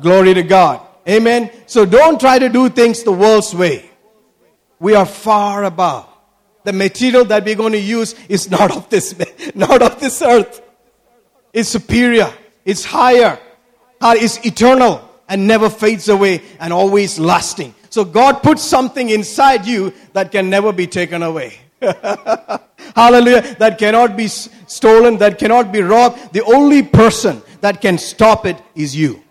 [0.00, 0.80] Glory to God.
[1.08, 1.50] Amen.
[1.66, 3.90] So don't try to do things the world's way.
[4.78, 6.08] We are far above.
[6.64, 9.14] The material that we're going to use is not of this,
[9.54, 10.62] not of this earth.
[11.52, 12.32] It's superior.
[12.64, 13.38] It's higher.
[14.00, 17.74] It's eternal and never fades away and always lasting.
[17.90, 21.58] So God puts something inside you that can never be taken away.
[22.96, 23.56] Hallelujah.
[23.58, 26.32] That cannot be stolen, that cannot be robbed.
[26.32, 29.22] The only person that can stop it is you.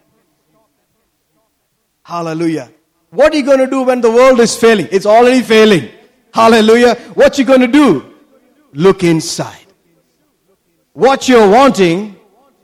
[2.04, 2.72] Hallelujah.
[3.10, 4.88] What are you going to do when the world is failing?
[4.92, 5.90] It's already failing.
[6.34, 6.96] Hallelujah.
[7.14, 8.14] What are you going to do?
[8.74, 9.66] Look inside.
[10.94, 12.18] What you're wanting,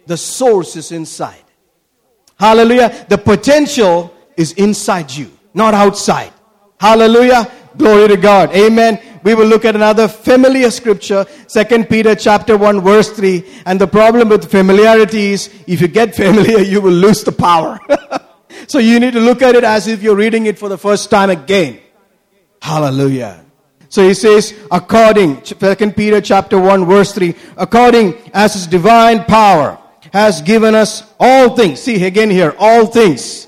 [0.06, 1.44] the source is inside.
[2.40, 3.06] Hallelujah.
[3.10, 6.32] The potential is inside you, not outside.
[6.80, 7.52] Hallelujah.
[7.78, 8.52] Glory to God.
[8.52, 9.00] Amen.
[9.28, 13.44] We will look at another familiar scripture, 2 Peter chapter 1 verse 3.
[13.66, 17.78] And the problem with familiarity is if you get familiar, you will lose the power.
[18.68, 21.10] so you need to look at it as if you're reading it for the first
[21.10, 21.82] time again.
[22.62, 23.44] Hallelujah.
[23.90, 29.78] So he says, according, 2 Peter chapter 1 verse 3, according as his divine power
[30.14, 31.82] has given us all things.
[31.82, 33.46] See again here, all things.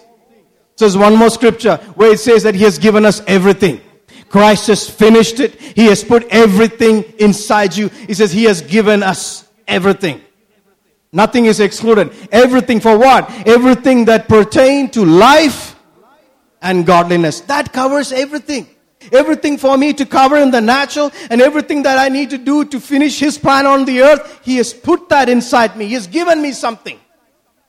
[0.75, 3.79] So one more scripture where it says that he has given us everything.
[4.29, 5.59] Christ has finished it.
[5.59, 7.89] He has put everything inside you.
[7.89, 10.21] He says he has given us everything.
[11.11, 12.11] Nothing is excluded.
[12.31, 13.29] Everything for what?
[13.47, 15.75] Everything that pertain to life
[16.61, 17.41] and godliness.
[17.41, 18.67] That covers everything.
[19.11, 22.65] Everything for me to cover in the natural and everything that I need to do
[22.65, 25.87] to finish His plan on the earth, He has put that inside me.
[25.87, 26.99] He has given me something.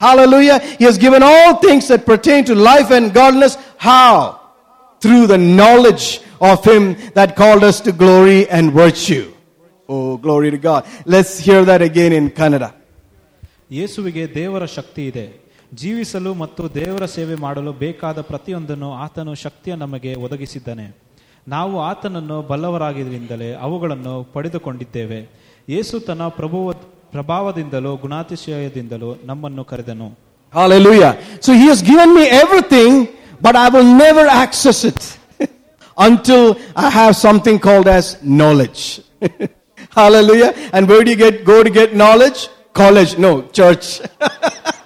[0.00, 0.58] Hallelujah.
[0.58, 3.56] He has given all things that pertain to life and godliness.
[3.78, 4.40] How?
[5.00, 6.83] Through the knowledge of Him
[7.13, 9.25] that called us to glory and virtue.
[9.89, 10.81] Oh, glory to God.
[11.05, 12.69] Let's hear that again in Kannada.
[13.71, 15.25] ಯೇಸುವಿಗೆ ದೇವರ ಶಕ್ತಿ ಇದೆ
[15.71, 20.85] ಜೀವಿಸಲು ಮತ್ತು ದೇವರ ಸೇವೆ ಮಾಡಲು ಬೇಕಾದ ಪ್ರತಿಯೊಂದನ್ನು ಆತನು ಶಕ್ತಿಯ ನಮಗೆ ಒದಗಿಸಿದ್ದಾನೆ
[21.47, 25.19] ನಾವು ಆತನನ್ನು ಬಲ್ಲವರಾಗಿದ್ದರಿಂದಲೇ ಅವುಗಳನ್ನು ಪಡೆದುಕೊಂಡಿದ್ದೇವೆ
[25.67, 26.67] ಯೇಸು ತನ್ನ ಪ್ರಭುವ
[27.15, 30.09] ಪ್ರಭಾವದಿಂದಲೂ ಗುಣಾತಿಶಯದಿಂದಲೂ ನಮ್ಮನ್ನು ಕರೆದನು
[30.53, 31.11] Hallelujah.
[31.41, 32.91] So he has given me everything,
[33.41, 34.99] but I will never access it
[36.00, 39.02] until I have something called as knowledge.
[39.90, 40.54] Hallelujah.
[40.72, 42.48] And where do you get, go to get knowledge?
[42.72, 43.18] College.
[43.18, 44.00] No, church.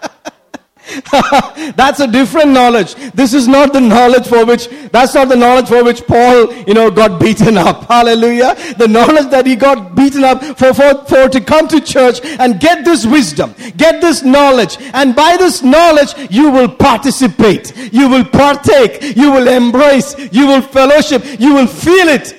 [1.76, 2.94] that's a different knowledge.
[3.12, 6.74] This is not the knowledge for which, that's not the knowledge for which Paul, you
[6.74, 7.84] know, got beaten up.
[7.88, 8.54] Hallelujah.
[8.78, 12.60] The knowledge that he got beaten up for, for, for to come to church and
[12.60, 14.76] get this wisdom, get this knowledge.
[14.92, 17.92] And by this knowledge, you will participate.
[17.92, 19.16] You will partake.
[19.16, 20.14] You will embrace.
[20.32, 21.40] You will fellowship.
[21.40, 22.36] You will feel it.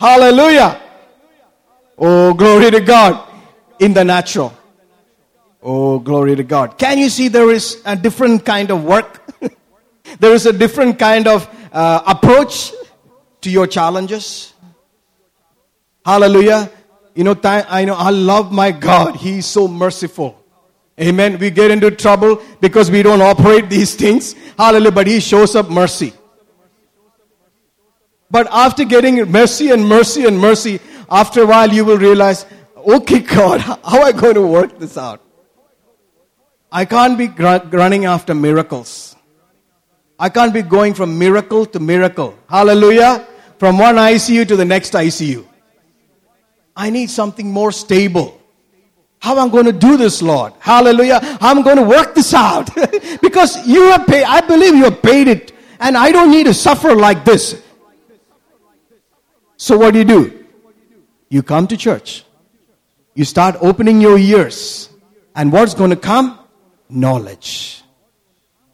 [0.00, 0.80] Hallelujah.
[1.96, 3.28] Oh, glory to God
[3.78, 4.52] in the natural.
[5.62, 6.76] Oh, glory to God.
[6.76, 9.22] Can you see there is a different kind of work?
[10.18, 12.72] there is a different kind of uh, approach
[13.42, 14.54] to your challenges.
[16.04, 16.68] Hallelujah.
[17.14, 19.16] You know, I know, I love my God.
[19.16, 20.42] He's so merciful.
[21.00, 21.38] Amen.
[21.38, 24.34] We get into trouble because we don't operate these things.
[24.58, 24.92] Hallelujah.
[24.92, 26.12] But He shows up mercy.
[28.30, 32.46] But after getting mercy and mercy and mercy, after a while you will realize,
[32.76, 35.22] okay, God, how am I going to work this out?
[36.72, 39.14] I can't be gr- running after miracles.
[40.18, 42.38] I can't be going from miracle to miracle.
[42.48, 43.26] Hallelujah.
[43.58, 45.44] From one ICU to the next ICU.
[46.74, 48.40] I need something more stable.
[49.18, 50.54] How am I going to do this, Lord?
[50.58, 51.20] Hallelujah.
[51.40, 52.74] I'm going to work this out.
[53.20, 55.52] because you have paid, I believe you have paid it.
[55.78, 57.62] And I don't need to suffer like this.
[59.58, 60.46] So what do you do?
[61.28, 62.24] You come to church.
[63.14, 64.88] You start opening your ears.
[65.34, 66.38] And what's going to come?
[66.92, 67.82] Knowledge.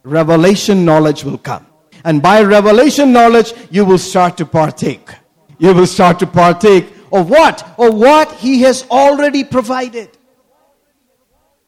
[0.03, 1.65] Revelation knowledge will come.
[2.03, 5.09] And by revelation knowledge, you will start to partake.
[5.57, 7.63] You will start to partake of what?
[7.77, 10.09] Of what He has already provided.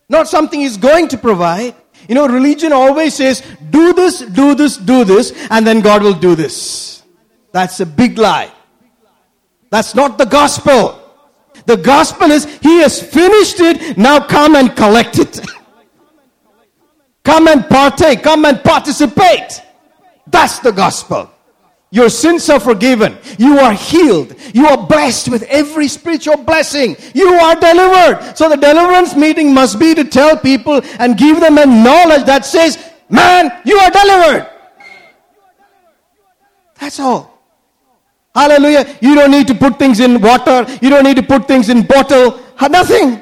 [0.08, 1.76] Not something He's going to provide.
[2.08, 6.14] You know, religion always says, do this, do this, do this, and then God will
[6.14, 7.04] do this.
[7.52, 8.52] That's a big lie.
[9.70, 10.98] That's not the gospel.
[11.66, 15.40] The gospel is He has finished it, now come and collect it.
[17.24, 19.62] come and partake, come and participate.
[20.28, 21.30] That's the gospel.
[21.94, 23.18] Your sins are forgiven.
[23.38, 24.34] You are healed.
[24.54, 26.96] You are blessed with every spiritual blessing.
[27.14, 28.38] You are delivered.
[28.38, 32.46] So the deliverance meeting must be to tell people and give them a knowledge that
[32.46, 32.78] says,
[33.10, 34.50] man, you are delivered.
[36.80, 37.40] That's all.
[38.34, 38.98] Hallelujah.
[39.02, 40.66] You don't need to put things in water.
[40.82, 42.40] You don't need to put things in bottle.
[42.62, 43.22] Nothing.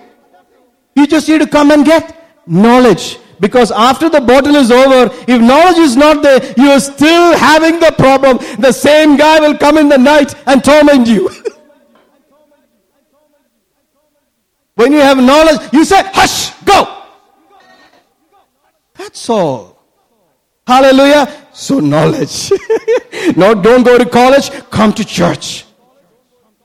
[0.95, 3.18] You just need to come and get knowledge.
[3.39, 7.80] Because after the bottle is over, if knowledge is not there, you are still having
[7.80, 8.38] the problem.
[8.60, 11.30] The same guy will come in the night and torment you.
[14.75, 17.04] when you have knowledge, you say, hush, go.
[18.95, 19.82] That's all.
[20.67, 21.47] Hallelujah.
[21.54, 22.52] So knowledge.
[23.36, 24.52] no, don't go to college.
[24.69, 25.65] Come to church.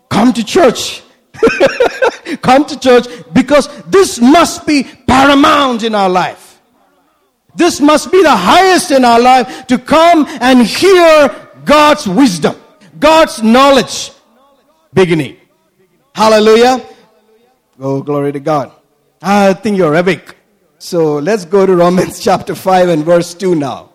[0.09, 1.03] Come to church.
[2.43, 6.44] come to church because this must be paramount in our life.
[7.55, 12.57] This must be the highest in our life to come and hear God's wisdom,
[12.99, 14.13] God's knowledge
[14.93, 15.37] beginning.
[16.15, 16.85] Hallelujah.
[17.81, 18.73] Oh, glory to God.
[19.21, 20.37] I think you're epic.
[20.79, 23.91] So let's go to Romans chapter 5 and verse 2 now.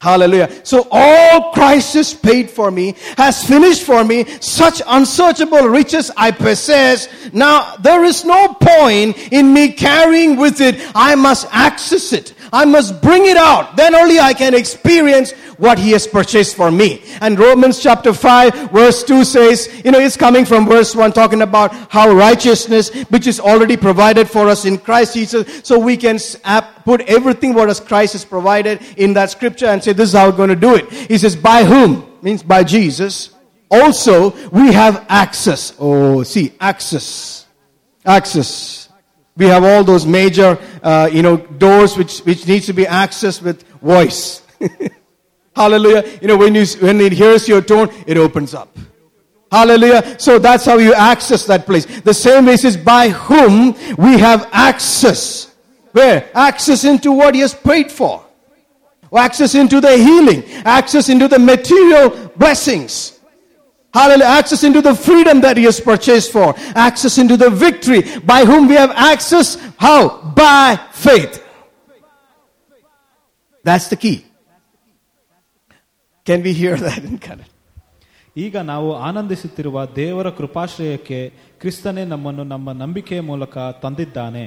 [0.00, 0.64] Hallelujah.
[0.64, 6.30] So all Christ has paid for me, has finished for me, such unsearchable riches I
[6.30, 7.08] possess.
[7.32, 10.76] Now there is no point in me carrying with it.
[10.94, 12.34] I must access it.
[12.52, 13.76] I must bring it out.
[13.76, 17.02] Then only I can experience what he has purchased for me.
[17.20, 21.42] And Romans chapter 5 verse 2 says, you know, it's coming from verse 1 talking
[21.42, 26.18] about how righteousness, which is already provided for us in Christ Jesus, so we can
[26.84, 30.30] put everything what as Christ has provided in that scripture and say, this is how
[30.30, 30.90] we're going to do it.
[30.92, 32.06] He says, by whom?
[32.22, 33.30] Means by Jesus.
[33.70, 35.74] Also, we have access.
[35.78, 37.46] Oh, see, access.
[38.04, 38.77] Access.
[39.38, 43.40] We have all those major, uh, you know, doors which, which needs to be accessed
[43.40, 44.42] with voice.
[45.56, 46.04] Hallelujah.
[46.20, 48.76] You know, when, you, when it hears your tone, it opens up.
[49.50, 50.18] Hallelujah.
[50.18, 51.86] So that's how you access that place.
[52.00, 55.54] The same way is by whom we have access.
[55.92, 56.28] Where?
[56.34, 58.24] Access into what he has prayed for.
[59.16, 60.44] Access into the healing.
[60.64, 63.17] Access into the material blessings.
[63.98, 64.30] Hallelujah.
[64.38, 66.48] Access into the freedom that he has purchased for.
[66.86, 68.00] Access into the victory.
[68.24, 69.48] By whom we have access.
[69.78, 70.00] How?
[70.36, 70.66] By
[71.06, 71.34] faith.
[73.64, 74.16] That's the key.
[76.26, 77.46] Can we hear that in Kannada?
[78.36, 81.18] ಈಗ ನಾವು ಆನಂದಿಸುತ್ತಿರುವ ದೇವರ ಕೃಪಾಶ್ರಯಕ್ಕೆ
[81.60, 84.44] ಕ್ರಿಸ್ತನೇ ನಮ್ಮನ್ನು ನಮ್ಮ ನಂಬಿಕೆಯ ಮೂಲಕ ತಂದಿದ್ದಾನೆ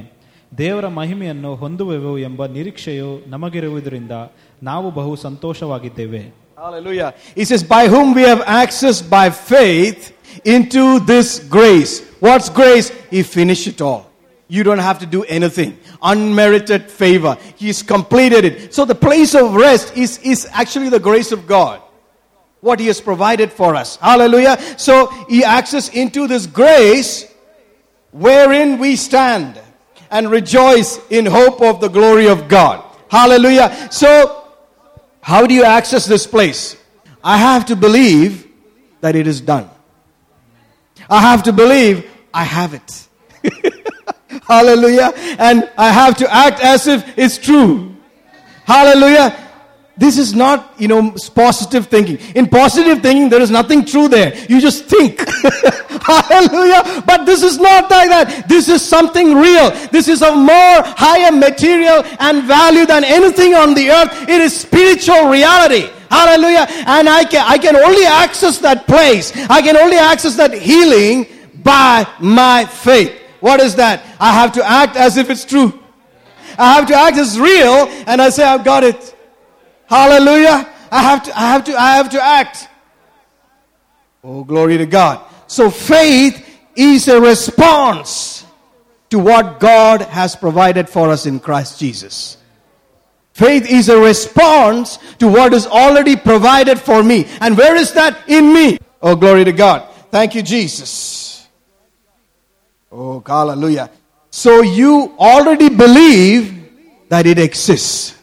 [0.58, 4.14] ದೇವರ ಮಹಿಮೆಯನ್ನು ಹೊಂದುವೆವು ಎಂಬ ನಿರೀಕ್ಷೆಯು ನಮಗಿರುವುದರಿಂದ
[4.62, 6.22] ನಾವು ಬಹು ಸಂತೋಷವಾಗಿದ್ದೇವೆ
[6.62, 7.14] Hallelujah.
[7.34, 12.08] He says, by whom we have access by faith into this grace.
[12.20, 12.90] What's grace?
[13.10, 14.08] He finished it all.
[14.46, 15.76] You don't have to do anything.
[16.00, 17.36] Unmerited favor.
[17.56, 18.72] He's completed it.
[18.72, 21.82] So the place of rest is, is actually the grace of God.
[22.60, 23.96] What He has provided for us.
[23.96, 24.56] Hallelujah.
[24.78, 27.26] So He access into this grace
[28.12, 29.60] wherein we stand
[30.12, 32.84] and rejoice in hope of the glory of God.
[33.10, 33.88] Hallelujah.
[33.90, 34.41] So,
[35.22, 36.76] how do you access this place?
[37.22, 38.48] I have to believe
[39.00, 39.70] that it is done.
[41.08, 43.08] I have to believe I have it.
[44.46, 45.12] Hallelujah.
[45.38, 47.94] And I have to act as if it's true.
[48.64, 49.36] Hallelujah.
[49.96, 52.18] This is not, you know, positive thinking.
[52.34, 54.34] In positive thinking, there is nothing true there.
[54.48, 55.20] You just think.
[56.02, 57.02] Hallelujah.
[57.06, 58.48] But this is not like that.
[58.48, 59.70] This is something real.
[59.90, 64.28] This is of more higher material and value than anything on the earth.
[64.28, 65.90] It is spiritual reality.
[66.10, 66.66] Hallelujah.
[66.86, 69.32] And I can, I can only access that place.
[69.50, 71.26] I can only access that healing
[71.62, 73.12] by my faith.
[73.40, 74.04] What is that?
[74.18, 75.78] I have to act as if it's true.
[76.58, 79.16] I have to act as real and I say, I've got it.
[79.92, 80.66] Hallelujah.
[80.90, 82.66] I have to, I have to, I have to act.
[84.24, 85.20] Oh, glory to God.
[85.48, 88.46] So faith is a response
[89.10, 92.38] to what God has provided for us in Christ Jesus.
[93.34, 97.26] Faith is a response to what is already provided for me.
[97.42, 98.16] And where is that?
[98.28, 98.78] In me.
[99.02, 99.92] Oh, glory to God.
[100.10, 101.46] Thank you, Jesus.
[102.90, 103.90] Oh, hallelujah.
[104.30, 108.21] So you already believe that it exists.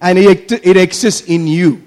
[0.00, 1.86] And it, it exists in you.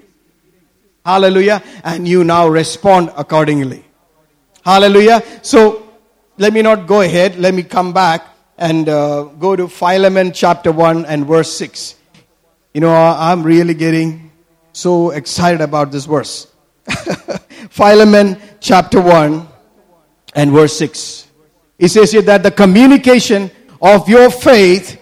[1.04, 1.62] Hallelujah.
[1.82, 3.84] And you now respond accordingly.
[4.64, 5.22] Hallelujah.
[5.42, 5.88] So
[6.38, 7.36] let me not go ahead.
[7.36, 8.26] Let me come back
[8.58, 11.96] and uh, go to Philemon chapter 1 and verse 6.
[12.74, 14.30] You know, I'm really getting
[14.72, 16.46] so excited about this verse.
[17.70, 19.48] Philemon chapter 1
[20.34, 21.26] and verse 6.
[21.78, 23.50] It says here that the communication
[23.80, 25.00] of your faith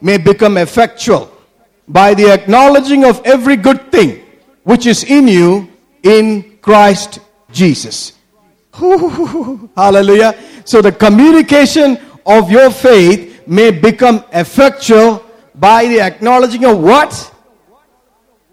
[0.00, 1.35] may become effectual
[1.88, 4.22] by the acknowledging of every good thing
[4.64, 5.68] which is in you
[6.02, 7.20] in Christ
[7.52, 8.12] Jesus.
[9.76, 10.36] Hallelujah.
[10.64, 15.24] So the communication of your faith may become effectual
[15.54, 17.32] by the acknowledging of what?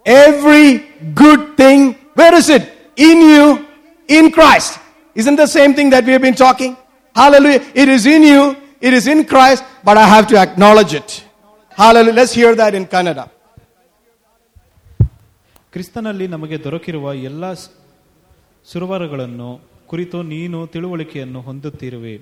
[0.05, 0.77] Every
[1.15, 1.93] good thing.
[2.13, 2.71] Where is it?
[2.95, 3.67] In you,
[4.07, 4.79] in Christ.
[5.15, 6.77] Isn't the same thing that we have been talking?
[7.15, 7.65] Hallelujah.
[7.73, 11.23] It is in you, it is in Christ, but I have to acknowledge it.
[11.75, 12.13] Hallelujah.
[12.13, 13.25] Let's hear that in Kannada.
[15.73, 17.45] ಕ್ರಿಸ್ತನಲ್ಲಿ ನಮಗೆ ದೊರಕಿರುವ ಎಲ್ಲ
[18.71, 19.47] kurito
[19.91, 22.13] ಕುರಿತು ನೀನು ತಿಳುವಳಿಕೆಯನ್ನು ಹೊಂದುತ್ತಿರುವೆ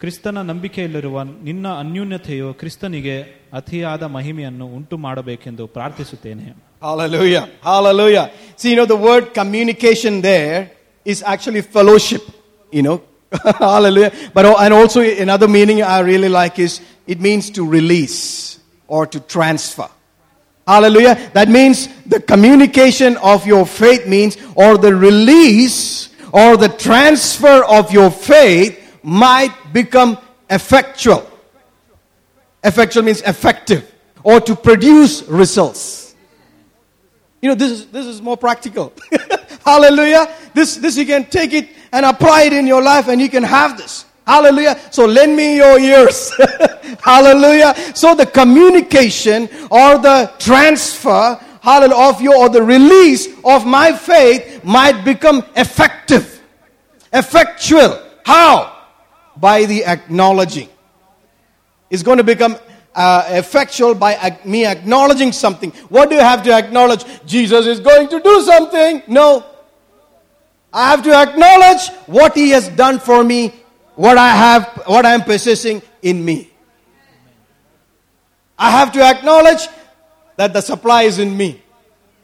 [0.00, 3.16] ಕ್ರಿಸ್ತನ ನಂಬಿಕೆಯಲ್ಲಿರುವ ನಿನ್ನ ಅನ್ಯೂನ್ಯತೆಯು ಕ್ರಿಸ್ತನಿಗೆ
[3.60, 6.46] ಅತಿಯಾದ ಮಹಿಮೆಯನ್ನು ಉಂಟು ಮಾಡಬೇಕೆಂದು ಪ್ರಾರ್ಥಿಸುತ್ತೇನೆ
[6.86, 7.44] Hallelujah.
[7.62, 8.24] Hallelujah.
[8.60, 10.56] See, you know, the word communication there
[11.06, 12.24] is actually fellowship,
[12.72, 12.96] you know.
[13.58, 14.12] Hallelujah.
[14.34, 16.74] But, and also another meaning I really like is
[17.06, 19.88] it means to release or to transfer.
[20.66, 21.30] Hallelujah.
[21.34, 27.92] That means the communication of your faith means, or the release or the transfer of
[27.92, 30.18] your faith might become
[30.50, 31.30] effectual.
[32.64, 33.92] Effectual means effective
[34.22, 36.14] or to produce results.
[37.42, 38.94] You know, this is, this is more practical.
[39.64, 40.34] Hallelujah.
[40.54, 43.42] This, this you can take it and apply it in your life and you can
[43.42, 44.06] have this.
[44.26, 44.80] Hallelujah.
[44.90, 46.32] So lend me your ears.
[47.02, 47.74] Hallelujah.
[47.94, 54.64] So the communication or the transfer, hallelujah, of your, or the release of my faith
[54.64, 56.42] might become effective.
[57.12, 58.02] Effectual.
[58.24, 58.86] How?
[59.36, 60.68] By the acknowledging.
[61.90, 62.56] It's going to become
[62.94, 65.70] uh, effectual by ac- me acknowledging something.
[65.88, 67.04] What do you have to acknowledge?
[67.26, 69.02] Jesus is going to do something.
[69.06, 69.44] No.
[70.72, 73.54] I have to acknowledge what he has done for me,
[73.94, 76.50] what I have, what I am possessing in me.
[78.58, 79.66] I have to acknowledge
[80.36, 81.62] that the supply is in me.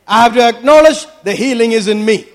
[0.06, 2.26] I have to acknowledge the healing is in me.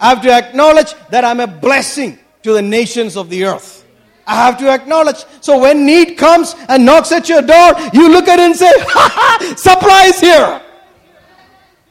[0.00, 3.84] I have to acknowledge that I'm a blessing to the nations of the earth.
[4.26, 5.24] I have to acknowledge.
[5.40, 8.72] So when need comes and knocks at your door, you look at it and say,
[8.76, 10.60] ha ha, supply is here.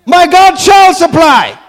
[0.05, 1.59] My God shall supply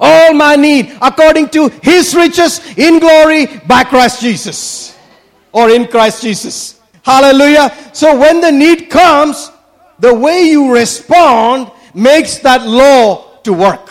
[0.00, 4.96] all my need according to his riches in glory by Christ Jesus
[5.52, 6.77] or in Christ Jesus.
[7.02, 7.74] Hallelujah.
[7.92, 9.50] So when the need comes,
[9.98, 13.90] the way you respond makes that law to work.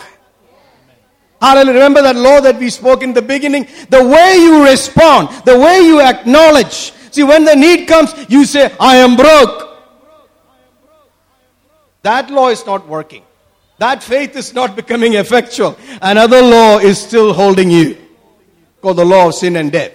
[1.40, 1.74] Hallelujah.
[1.74, 3.68] Remember that law that we spoke in the beginning?
[3.90, 6.92] The way you respond, the way you acknowledge.
[7.12, 9.68] See, when the need comes, you say, I am broke.
[12.02, 13.22] That law is not working.
[13.78, 15.78] That faith is not becoming effectual.
[16.02, 17.96] Another law is still holding you.
[18.80, 19.92] Called the law of sin and death.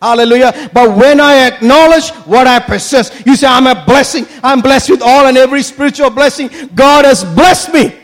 [0.00, 0.70] Hallelujah.
[0.72, 4.26] But when I acknowledge what I possess, you say, I'm a blessing.
[4.42, 6.50] I'm blessed with all and every spiritual blessing.
[6.74, 7.94] God has blessed me.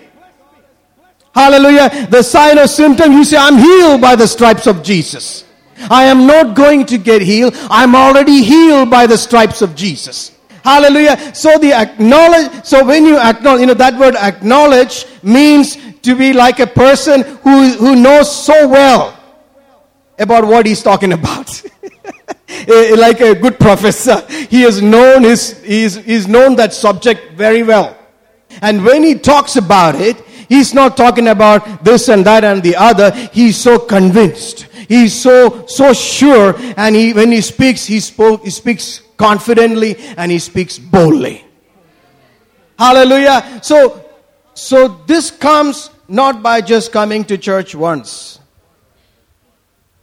[1.35, 2.07] Hallelujah.
[2.11, 5.45] The sign or symptom, you say, I'm healed by the stripes of Jesus.
[5.91, 7.55] I am not going to get healed.
[7.71, 10.33] I'm already healed by the stripes of Jesus.
[10.65, 11.35] Hallelujah.
[11.35, 16.33] So the acknowledge, so when you acknowledge, you know, that word acknowledge means to be
[16.33, 19.19] like a person who, who knows so well
[20.19, 21.63] about what he's talking about.
[22.69, 24.27] Eh, like a good professor.
[24.49, 27.97] He has known his, he's, he's known that subject very well.
[28.61, 30.17] And when he talks about it,
[30.49, 33.11] he's not talking about this and that and the other.
[33.33, 34.69] He's so convinced.
[34.89, 36.55] He's so, so sure.
[36.77, 41.45] And he, when he speaks, he spoke, he speaks confidently and he speaks boldly.
[42.79, 43.61] Hallelujah.
[43.63, 44.05] So,
[44.55, 48.39] so this comes not by just coming to church once.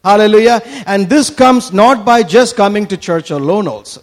[0.04, 0.62] Hallelujah.
[0.86, 4.02] And this comes not by just coming to church alone also.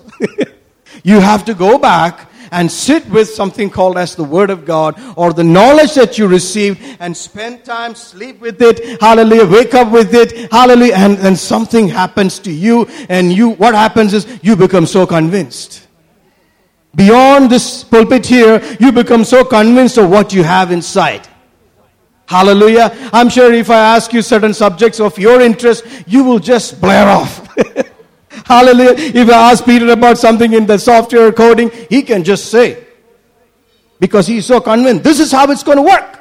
[1.05, 5.01] you have to go back and sit with something called as the Word of God
[5.16, 9.90] or the knowledge that you received and spend time, sleep with it, hallelujah, wake up
[9.90, 14.55] with it, hallelujah, and, and something happens to you and you, what happens is you
[14.57, 15.86] become so convinced.
[16.94, 21.28] Beyond this pulpit here, you become so convinced of what you have inside.
[22.27, 22.91] Hallelujah.
[23.12, 27.07] I'm sure if I ask you certain subjects of your interest, you will just blare
[27.07, 27.49] off.
[28.45, 28.95] Hallelujah.
[28.97, 32.85] If I ask Peter about something in the software coding, he can just say.
[33.99, 35.05] Because he's so convinced.
[35.05, 36.20] This is how it's going to work.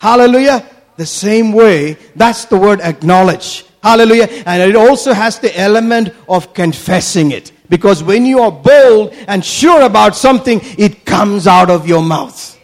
[0.00, 0.66] Hallelujah.
[0.96, 3.64] The same way, that's the word acknowledge.
[3.82, 4.28] Hallelujah.
[4.46, 7.52] And it also has the element of confessing it.
[7.68, 12.55] Because when you are bold and sure about something, it comes out of your mouth.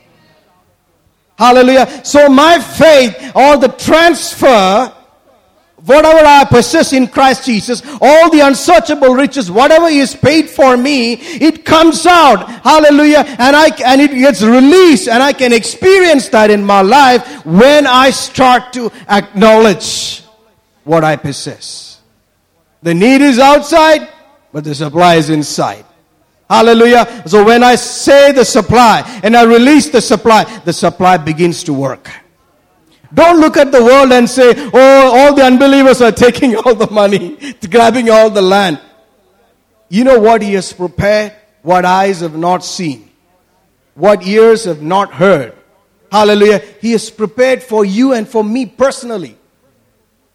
[1.43, 2.05] Hallelujah.
[2.05, 4.93] So my faith or the transfer
[5.85, 11.15] whatever I possess in Christ Jesus, all the unsearchable riches, whatever is paid for me,
[11.15, 12.49] it comes out.
[12.63, 13.25] Hallelujah.
[13.27, 17.87] And I, and it gets released and I can experience that in my life when
[17.87, 20.23] I start to acknowledge
[20.85, 22.01] what I possess.
[22.83, 24.09] The need is outside,
[24.53, 25.85] but the supply is inside.
[26.53, 27.23] Hallelujah.
[27.27, 31.73] So when I say the supply and I release the supply, the supply begins to
[31.73, 32.11] work.
[33.15, 36.91] Don't look at the world and say, oh, all the unbelievers are taking all the
[36.91, 38.79] money, grabbing all the land.
[39.89, 41.33] You know what He has prepared?
[41.63, 43.09] What eyes have not seen,
[43.95, 45.57] what ears have not heard.
[46.11, 46.59] Hallelujah.
[46.83, 49.39] He has prepared for you and for me personally.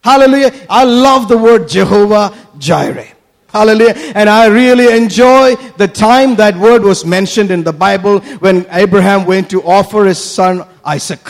[0.03, 0.51] Hallelujah.
[0.67, 3.16] I love the word Jehovah Jireh.
[3.49, 3.93] Hallelujah.
[4.13, 9.25] And I really enjoy the time that word was mentioned in the Bible when Abraham
[9.25, 11.25] went to offer his son Isaac.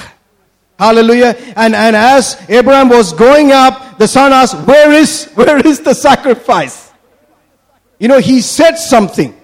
[0.79, 1.35] Hallelujah.
[1.55, 5.93] And, and as Abraham was going up, the son asked, where is, where is the
[5.93, 6.91] sacrifice?
[7.99, 9.35] You know, he said something.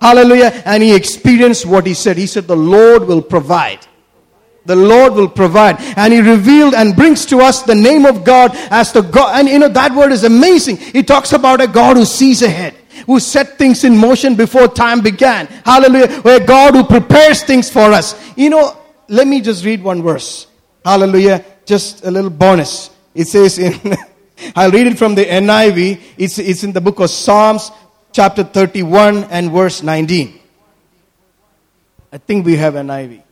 [0.00, 0.62] Hallelujah.
[0.64, 2.16] And he experienced what he said.
[2.16, 3.86] He said, the Lord will provide.
[4.68, 5.80] The Lord will provide.
[5.96, 9.40] And he revealed and brings to us the name of God as the God.
[9.40, 10.76] And you know, that word is amazing.
[10.76, 12.74] He talks about a God who sees ahead
[13.06, 15.46] who set things in motion before time began.
[15.64, 16.20] Hallelujah.
[16.20, 18.14] Where God who prepares things for us.
[18.36, 18.76] You know,
[19.08, 20.46] let me just read one verse.
[20.84, 21.44] Hallelujah.
[21.64, 22.90] Just a little bonus.
[23.14, 23.72] It says in,
[24.56, 26.00] I'll read it from the NIV.
[26.18, 27.70] It's, it's in the book of Psalms,
[28.12, 30.38] chapter 31 and verse 19.
[32.12, 33.22] I think we have NIV.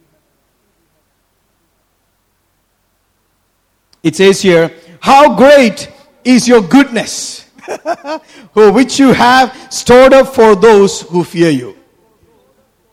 [4.07, 5.91] It says here, How great
[6.23, 7.51] is your goodness,
[8.55, 11.77] which you have stored up for those who fear you.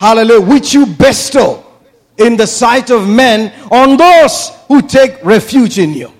[0.01, 0.41] Hallelujah.
[0.41, 1.64] Which you bestow
[2.18, 6.11] in the sight of men on those who take refuge in you.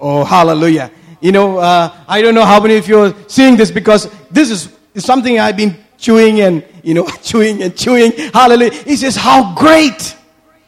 [0.00, 0.90] Oh, hallelujah.
[1.20, 4.50] You know, uh, I don't know how many of you are seeing this because this
[4.50, 8.10] is something I've been chewing and, you know, chewing and chewing.
[8.34, 8.72] Hallelujah.
[8.72, 10.16] He says, How great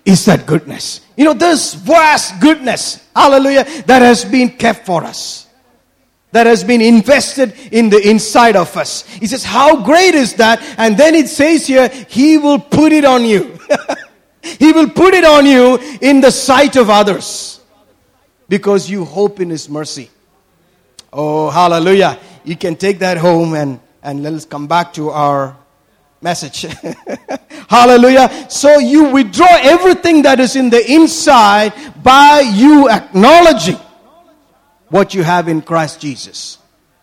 [0.04, 1.00] is that goodness?
[1.20, 5.46] You know, this vast goodness, hallelujah, that has been kept for us.
[6.32, 9.06] That has been invested in the inside of us.
[9.06, 10.62] He says, How great is that?
[10.78, 13.58] And then it says here, He will put it on you.
[14.42, 17.60] he will put it on you in the sight of others
[18.48, 20.08] because you hope in His mercy.
[21.12, 22.18] Oh, hallelujah.
[22.44, 25.54] You can take that home and, and let's come back to our
[26.20, 26.62] message.
[27.68, 28.46] hallelujah.
[28.50, 33.78] So you withdraw everything that is in the inside by you acknowledging
[34.88, 36.58] what you have in Christ Jesus.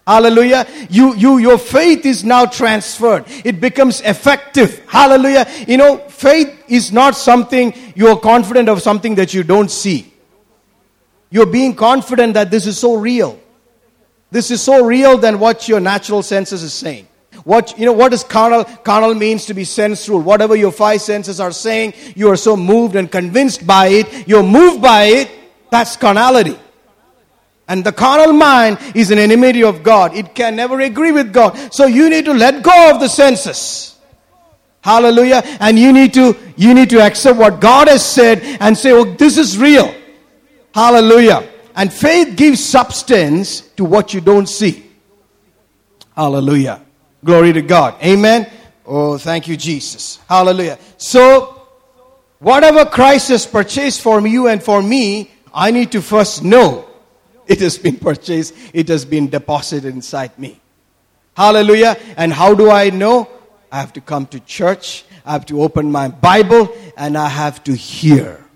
[0.05, 0.65] Hallelujah.
[0.89, 3.26] You, you, your faith is now transferred.
[3.43, 4.82] It becomes effective.
[4.88, 5.45] Hallelujah.
[5.68, 10.13] You know, faith is not something you are confident of something that you don't see.
[11.30, 13.38] You're being confident that this is so real.
[14.32, 17.07] This is so real than what your natural senses is saying.
[17.44, 18.64] What, you know, what does carnal?
[18.64, 20.20] Carnal means to be sensual.
[20.20, 24.28] Whatever your five senses are saying, you are so moved and convinced by it.
[24.28, 25.32] You're moved by it.
[25.72, 26.58] That's carnality.
[27.68, 30.16] And the carnal mind is an enemy of God.
[30.16, 31.74] It can never agree with God.
[31.74, 33.98] So you need to let go of the senses.
[34.82, 35.42] Hallelujah.
[35.60, 39.04] And you need to, you need to accept what God has said and say, oh,
[39.04, 39.94] this is real.
[40.74, 41.48] Hallelujah.
[41.76, 44.90] And faith gives substance to what you don't see.
[46.16, 46.82] Hallelujah.
[47.24, 47.95] Glory to God.
[48.03, 48.49] Amen.
[48.86, 50.20] Oh, thank you, Jesus.
[50.30, 50.80] Hallelujah.
[50.97, 51.68] So,
[52.39, 56.88] whatever Christ has purchased for you and for me, I need to first know
[57.47, 60.59] it has been purchased, it has been deposited inside me.
[61.36, 61.97] Hallelujah.
[62.15, 63.30] And how do I know?
[63.72, 67.63] I have to come to church, I have to open my Bible, and I have
[67.65, 68.47] to hear.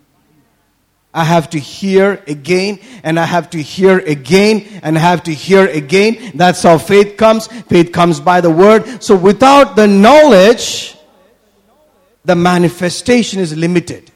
[1.14, 5.34] I have to hear again, and I have to hear again, and I have to
[5.34, 6.32] hear again.
[6.36, 7.48] That's how faith comes.
[7.48, 9.04] Faith comes by the word.
[9.04, 10.96] So without the knowledge,
[12.24, 14.10] the manifestation is limited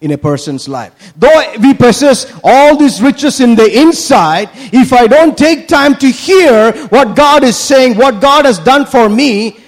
[0.00, 1.12] in a person's life.
[1.16, 6.08] Though we possess all these riches in the inside, if I don't take time to
[6.08, 9.58] hear what God is saying, what God has done for me,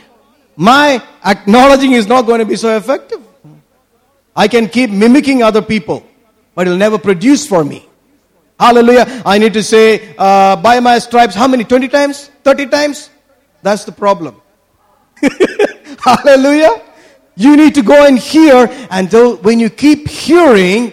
[0.56, 3.20] my acknowledging is not going to be so effective.
[4.36, 6.06] I can keep mimicking other people
[6.54, 7.88] but it'll never produce for me.
[8.58, 9.22] Hallelujah.
[9.26, 11.64] I need to say, uh, by my stripes, how many?
[11.64, 12.30] 20 times?
[12.44, 13.10] 30 times?
[13.62, 14.40] That's the problem.
[16.00, 16.82] Hallelujah.
[17.36, 20.92] You need to go and hear until when you keep hearing,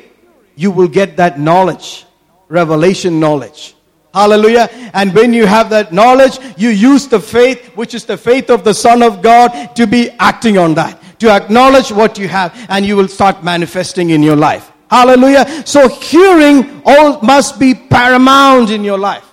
[0.56, 2.06] you will get that knowledge,
[2.50, 3.76] revelation knowledge.
[4.14, 4.70] Hallelujah.
[4.94, 8.64] And when you have that knowledge, you use the faith, which is the faith of
[8.64, 12.86] the Son of God, to be acting on that, to acknowledge what you have, and
[12.86, 14.71] you will start manifesting in your life.
[14.92, 15.66] Hallelujah.
[15.66, 19.26] So hearing all must be paramount in your life.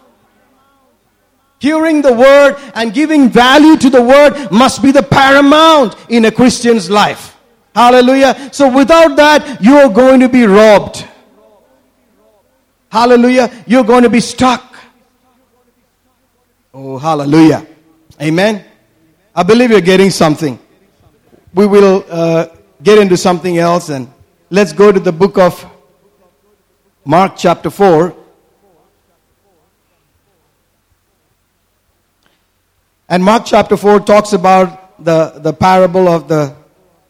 [1.58, 6.30] Hearing the word and giving value to the word must be the paramount in a
[6.30, 7.36] Christian's life.
[7.74, 8.50] Hallelujah.
[8.52, 11.04] So without that, you are going to be robbed.
[12.92, 13.50] Hallelujah.
[13.66, 14.76] You're going to be stuck.
[16.72, 17.66] Oh, hallelujah.
[18.22, 18.64] Amen.
[19.34, 20.56] I believe you're getting something.
[21.52, 22.46] We will uh,
[22.80, 24.08] get into something else and
[24.50, 25.64] let's go to the book of
[27.04, 28.14] Mark, chapter 4.
[33.08, 36.54] And Mark chapter 4 talks about the, the parable of the,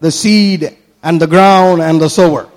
[0.00, 2.48] the seed and the ground and the sower.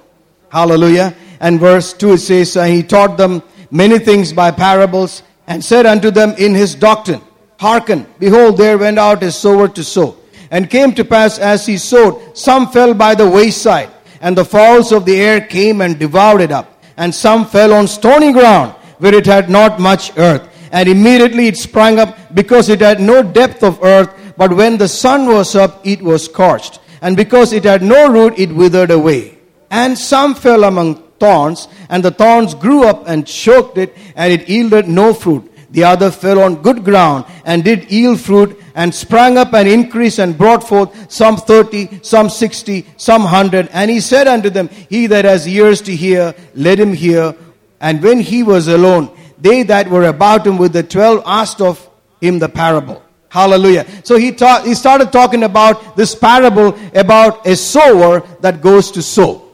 [0.51, 1.15] Hallelujah.
[1.39, 6.11] And verse 2 it says, he taught them many things by parables and said unto
[6.11, 7.21] them in his doctrine,
[7.59, 10.17] Hearken, behold, there went out a sower to sow.
[10.49, 13.89] And came to pass as he sowed, some fell by the wayside,
[14.21, 16.81] and the fowls of the air came and devoured it up.
[16.97, 20.47] And some fell on stony ground, where it had not much earth.
[20.71, 24.09] And immediately it sprang up, because it had no depth of earth.
[24.37, 26.79] But when the sun was up, it was scorched.
[27.01, 29.37] And because it had no root, it withered away.
[29.69, 34.47] And some fell among thorns, and the thorns grew up and choked it, and it
[34.47, 35.50] yielded no fruit.
[35.71, 40.19] The other fell on good ground and did yield fruit and sprang up and increased
[40.19, 43.69] and brought forth some thirty, some sixty, some hundred.
[43.71, 47.35] And he said unto them, He that has ears to hear, let him hear.
[47.79, 51.89] And when he was alone, they that were about him with the twelve asked of
[52.19, 53.01] him the parable.
[53.29, 53.87] Hallelujah.
[54.03, 59.01] So he, ta- he started talking about this parable about a sower that goes to
[59.01, 59.47] sow.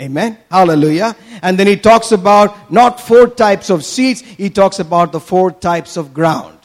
[0.00, 0.38] Amen.
[0.50, 1.14] Hallelujah.
[1.42, 5.50] And then he talks about not four types of seeds, he talks about the four
[5.50, 6.56] types of ground.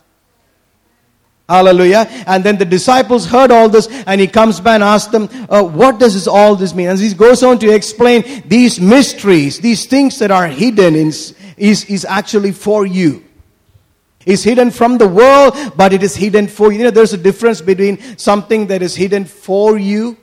[1.48, 2.08] Hallelujah.
[2.26, 5.64] And then the disciples heard all this and he comes back and asks them, uh,
[5.64, 6.88] what does this, all this mean?
[6.88, 11.36] And he goes on to explain these mysteries, these things that are hidden in, is,
[11.58, 13.24] is actually for you.
[14.26, 16.80] It's hidden from the world, but it is hidden for you.
[16.80, 20.18] You know, there's a difference between something that is hidden for you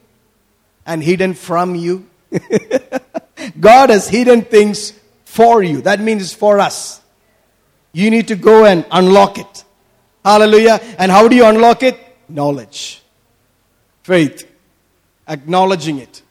[0.85, 2.09] and hidden from you.
[3.59, 4.93] God has hidden things
[5.25, 5.81] for you.
[5.83, 7.01] That means for us.
[7.93, 9.65] You need to go and unlock it.
[10.25, 10.81] Hallelujah.
[10.99, 11.99] And how do you unlock it?
[12.29, 13.03] Knowledge.
[14.03, 14.49] Faith.
[15.29, 16.23] Acknowledging it.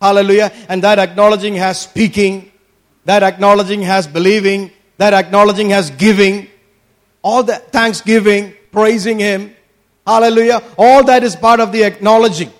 [0.00, 0.52] Hallelujah.
[0.68, 2.50] And that acknowledging has speaking.
[3.04, 4.70] That acknowledging has believing.
[4.98, 6.48] That acknowledging has giving.
[7.22, 9.54] All that thanksgiving, praising Him.
[10.06, 10.62] Hallelujah.
[10.78, 12.50] All that is part of the acknowledging.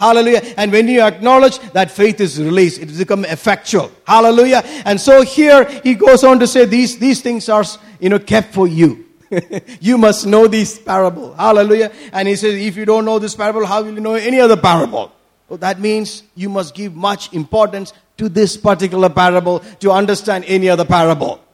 [0.00, 0.40] Hallelujah.
[0.56, 3.92] And when you acknowledge that faith is released, it has become effectual.
[4.06, 4.62] Hallelujah.
[4.86, 7.64] And so here he goes on to say these, these things are,
[8.00, 9.04] you know, kept for you.
[9.80, 11.34] you must know this parable.
[11.34, 11.92] Hallelujah.
[12.14, 14.56] And he says, if you don't know this parable, how will you know any other
[14.56, 15.12] parable?
[15.50, 20.70] So that means you must give much importance to this particular parable to understand any
[20.70, 21.44] other parable.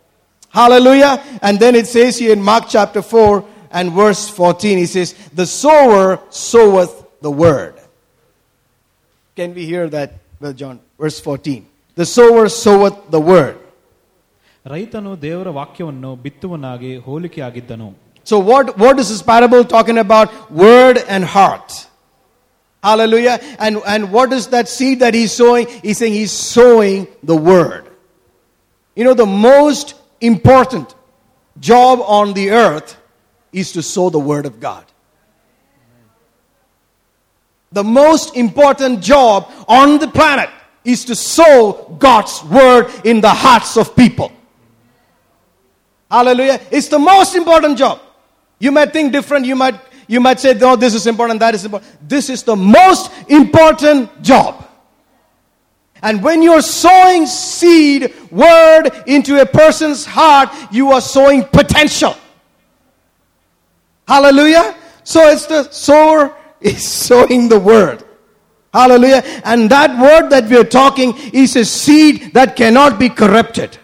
[0.50, 1.20] Hallelujah.
[1.42, 5.46] And then it says here in Mark chapter 4 and verse 14, he says, The
[5.46, 7.75] sower soweth the word
[9.35, 10.79] Can we hear that, Brother John?
[10.99, 11.65] Verse 14.
[11.95, 13.57] The sower soweth the word.
[14.73, 17.89] ರೈತನು ದೇವರ ವಾಕ್ಯವನ್ನು ಬಿತ್ತುವನಾಗಿ ಹೋಲಿಕೆಯಾಗಿದ್ದನು
[18.23, 20.27] So what, what is this parable talking about?
[20.51, 21.69] Word and heart.
[22.83, 23.39] Hallelujah.
[23.59, 25.67] And, and what is that seed that he's sowing?
[25.85, 27.83] He's saying he's sowing the word.
[28.95, 30.93] You know, the most important
[31.59, 32.97] job on the earth
[33.51, 34.85] is to sow the word of God.
[37.72, 40.50] The most important job on the planet
[40.84, 44.32] is to sow God's word in the hearts of people.
[46.10, 46.60] Hallelujah.
[46.70, 48.00] It's the most important job.
[48.58, 49.44] You might think different.
[49.44, 49.74] You might,
[50.06, 52.08] you might say, no, this is important, that is important.
[52.08, 54.62] This is the most important job.
[56.02, 62.14] And when you're sowing seed, word into a person's heart, you are sowing potential.
[64.06, 64.76] Hallelujah.
[65.02, 68.04] So it's the sower is sowing the word.
[68.72, 69.22] Hallelujah.
[69.44, 73.78] And that word that we are talking is a seed that cannot be corrupted.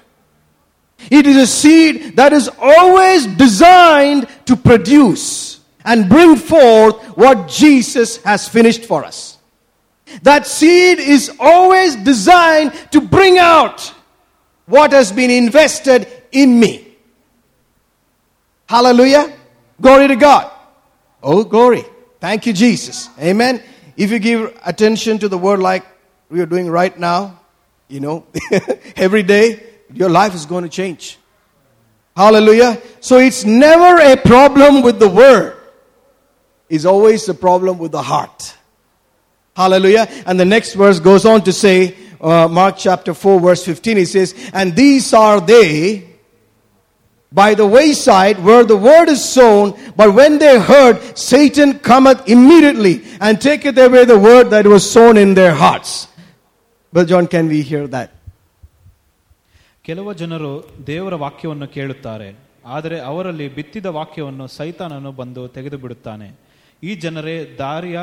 [1.10, 8.22] It is a seed that is always designed to produce and bring forth what Jesus
[8.22, 9.38] has finished for us.
[10.22, 13.94] That seed is always designed to bring out
[14.66, 16.96] what has been invested in me.
[18.68, 19.32] Hallelujah.
[19.80, 20.52] Glory to God.
[21.22, 21.84] Oh, glory.
[22.22, 23.08] Thank you, Jesus.
[23.18, 23.60] Amen.
[23.96, 25.84] If you give attention to the word like
[26.30, 27.40] we are doing right now,
[27.88, 28.28] you know,
[28.96, 29.60] every day,
[29.92, 31.18] your life is going to change.
[32.16, 32.80] Hallelujah.
[33.00, 35.56] So it's never a problem with the word.
[36.68, 38.54] It's always a problem with the heart.
[39.56, 40.06] Hallelujah.
[40.24, 44.04] And the next verse goes on to say, uh, Mark chapter 4, verse 15, he
[44.04, 46.11] says, And these are they
[47.31, 49.65] by the wayside where the word is sown,
[49.95, 50.95] but when they heard,
[51.29, 55.91] Satan cometh immediately and taketh away the word that was sown in their hearts.
[56.93, 58.09] But John, can we hear that?
[59.85, 60.51] ಕೆಲವು ಜನರು
[60.87, 62.29] ದೇವರ ವಾಕ್ಯವನ್ನು ಕೇಳುತ್ತಾರೆ
[62.75, 66.27] ಆದರೆ ಅವರಲ್ಲಿ ಬಿತ್ತಿದ ವಾಕ್ಯವನ್ನು ಸೈತಾನನು ಬಂದು ತೆಗೆದು ಬಿಡುತ್ತಾನೆ
[66.83, 67.99] ಈ ಜನರೇ ದಾರಿಯ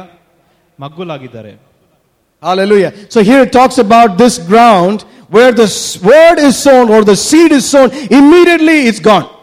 [0.79, 1.55] ಮಗ್ಗುಲಾಗಿದ್ದಾರೆ
[2.43, 2.91] Hallelujah.
[3.09, 4.99] So here it talks about this ground
[5.30, 9.36] where the word is sown or the seed is sown, immediately it's gone.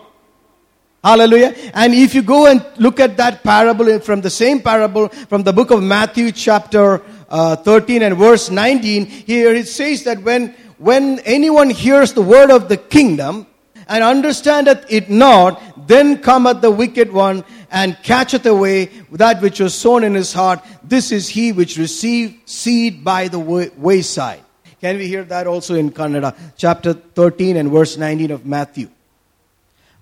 [1.03, 1.55] Hallelujah.
[1.73, 5.53] And if you go and look at that parable from the same parable from the
[5.53, 11.21] book of Matthew chapter uh, 13 and verse 19, here it says that when, when
[11.21, 13.47] anyone hears the word of the kingdom
[13.87, 19.75] and understandeth it not, then cometh the wicked one and catcheth away that which was
[19.77, 20.61] sown in his heart.
[20.83, 24.41] This is he which received seed by the way- wayside.
[24.82, 26.30] Can we hear that also in Kannada?
[26.58, 28.88] Chapter 13 and verse 19 of Matthew.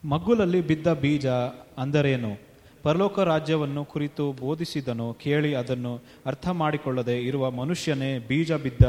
[0.03, 1.25] ಮಗ್ಗುಲಲ್ಲಿ ಬಿದ್ದ ಬೀಜ
[1.83, 2.29] ಅಂದರೇನು
[2.83, 5.91] ಪರಲೋಕ ರಾಜ್ಯವನ್ನು ಕುರಿತು ಬೋಧಿಸಿದನು ಕೇಳಿ ಅದನ್ನು
[6.31, 8.83] ಅರ್ಥ ಮಾಡಿಕೊಳ್ಳದೆ ಇರುವ ಮನುಷ್ಯನೇ ಬೀಜ ಬಿದ್ದ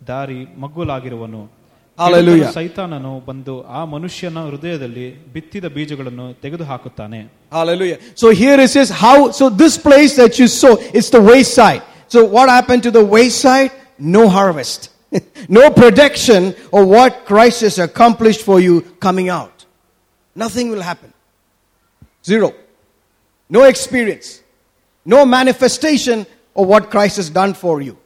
[0.00, 1.42] ದಾರಿ ಮಗ್ಗುಲಾಗಿರುವನು
[1.98, 2.32] Hallelujah.
[2.38, 5.04] ಕೆಡುಕನ ಸೈತಾನನು ಬಂದು ಆ ಮನುಷ್ಯನ ಹೃದಯದಲ್ಲಿ
[5.34, 7.20] ಬಿತ್ತಿದ ಬೀಜಗಳನ್ನು ತೆಗೆದುಹಾಕುತ್ತಾನೆ
[7.56, 7.98] Hallelujah.
[8.22, 11.82] So here it says how, so this place that you sow, it's the wayside.
[12.14, 13.72] So what happened to the wayside?
[14.16, 14.82] No harvest.
[15.49, 19.65] no protection of what Christ has accomplished for you coming out.
[20.35, 21.13] Nothing will happen.
[22.23, 22.53] Zero.
[23.49, 24.41] No experience.
[25.05, 27.97] No manifestation of what Christ has done for you.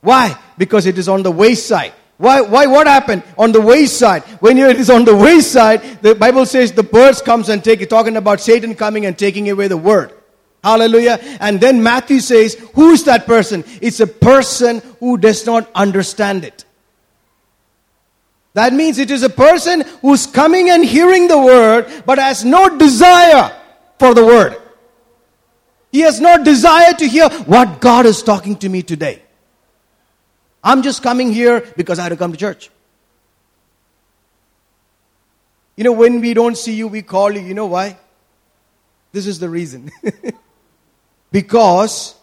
[0.00, 0.36] Why?
[0.56, 1.92] Because it is on the wayside.
[2.16, 3.22] Why, why, what happened?
[3.36, 4.24] On the wayside.
[4.40, 7.90] When it is on the wayside, the Bible says the birds comes and take it,
[7.90, 10.17] talking about Satan coming and taking away the word.
[10.62, 11.18] Hallelujah.
[11.40, 13.64] And then Matthew says, who is that person?
[13.80, 16.64] It's a person who does not understand it.
[18.54, 22.76] That means it is a person who's coming and hearing the word, but has no
[22.76, 23.54] desire
[23.98, 24.60] for the word.
[25.92, 29.22] He has no desire to hear what God is talking to me today.
[30.62, 32.70] I'm just coming here because I had to come to church.
[35.76, 37.40] You know, when we don't see you, we call you.
[37.40, 37.96] You know why?
[39.12, 39.92] This is the reason.
[41.30, 42.14] because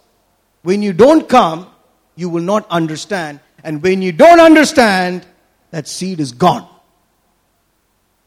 [0.64, 1.68] when you don't come,
[2.16, 3.40] you will not understand.
[3.64, 5.26] And when you don't understand,
[5.72, 6.68] that seed is gone.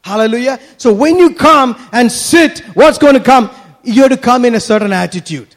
[0.03, 0.59] Hallelujah.
[0.77, 3.49] So when you come and sit, what's going to come?
[3.83, 5.55] You have to come in a certain attitude.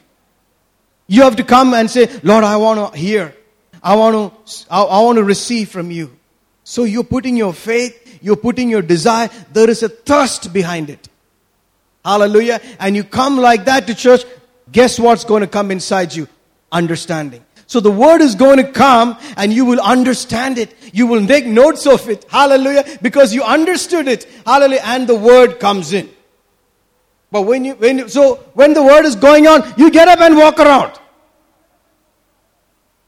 [1.07, 3.35] You have to come and say, Lord, I want to hear.
[3.81, 4.15] I want
[4.47, 6.17] to, I, I want to receive from you.
[6.63, 9.29] So you're putting your faith, you're putting your desire.
[9.51, 11.09] There is a thirst behind it.
[12.05, 12.61] Hallelujah.
[12.79, 14.23] And you come like that to church.
[14.73, 16.27] Guess what's going to come inside you?
[16.71, 17.45] Understanding.
[17.67, 20.75] So the word is going to come and you will understand it.
[20.91, 22.25] You will make notes of it.
[22.29, 22.83] Hallelujah.
[23.01, 24.25] Because you understood it.
[24.45, 24.81] Hallelujah.
[24.83, 26.09] And the word comes in.
[27.31, 30.19] But when you, when you, so when the word is going on, you get up
[30.19, 30.99] and walk around.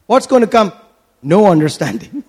[0.06, 0.72] What's going to come?
[1.24, 2.24] No understanding.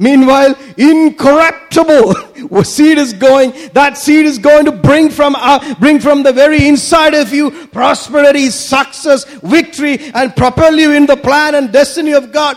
[0.00, 2.14] Meanwhile, incorruptible
[2.64, 3.52] seed is going.
[3.72, 7.50] That seed is going to bring from uh, bring from the very inside of you
[7.68, 12.56] prosperity, success, victory, and propel you in the plan and destiny of God.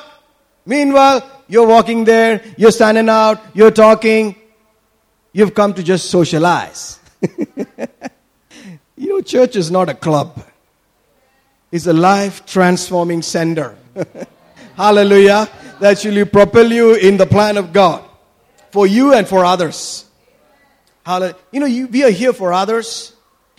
[0.67, 4.35] Meanwhile, you're walking there, you're standing out, you're talking.
[5.33, 6.99] You've come to just socialize.
[8.97, 10.45] you know, church is not a club.
[11.71, 13.77] It's a life transforming center.
[14.75, 15.49] Hallelujah.
[15.81, 18.05] That shall propel you in the plan of God
[18.69, 20.05] for you and for others.
[21.03, 21.35] Hallelujah.
[21.51, 23.13] You know, you, we are here for others.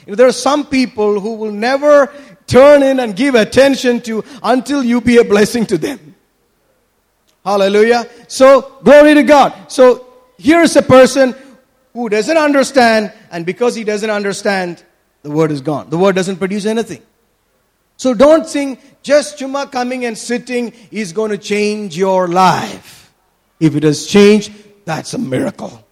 [0.06, 2.14] You know, there are some people who will never
[2.46, 6.14] turn in and give attention to until you be a blessing to them.
[7.44, 8.08] Hallelujah.
[8.28, 9.72] So, glory to God.
[9.72, 10.06] So,
[10.38, 11.34] here is a person
[11.92, 14.82] who doesn't understand, and because he doesn't understand,
[15.22, 15.90] the word is gone.
[15.90, 17.02] The word doesn't produce anything.
[18.02, 23.14] So don't think just Chuma coming and sitting is going to change your life.
[23.60, 24.52] If it has changed,
[24.84, 25.86] that's a miracle.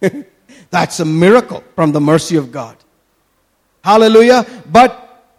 [0.70, 2.76] that's a miracle from the mercy of God.
[3.84, 4.44] Hallelujah.
[4.72, 4.90] But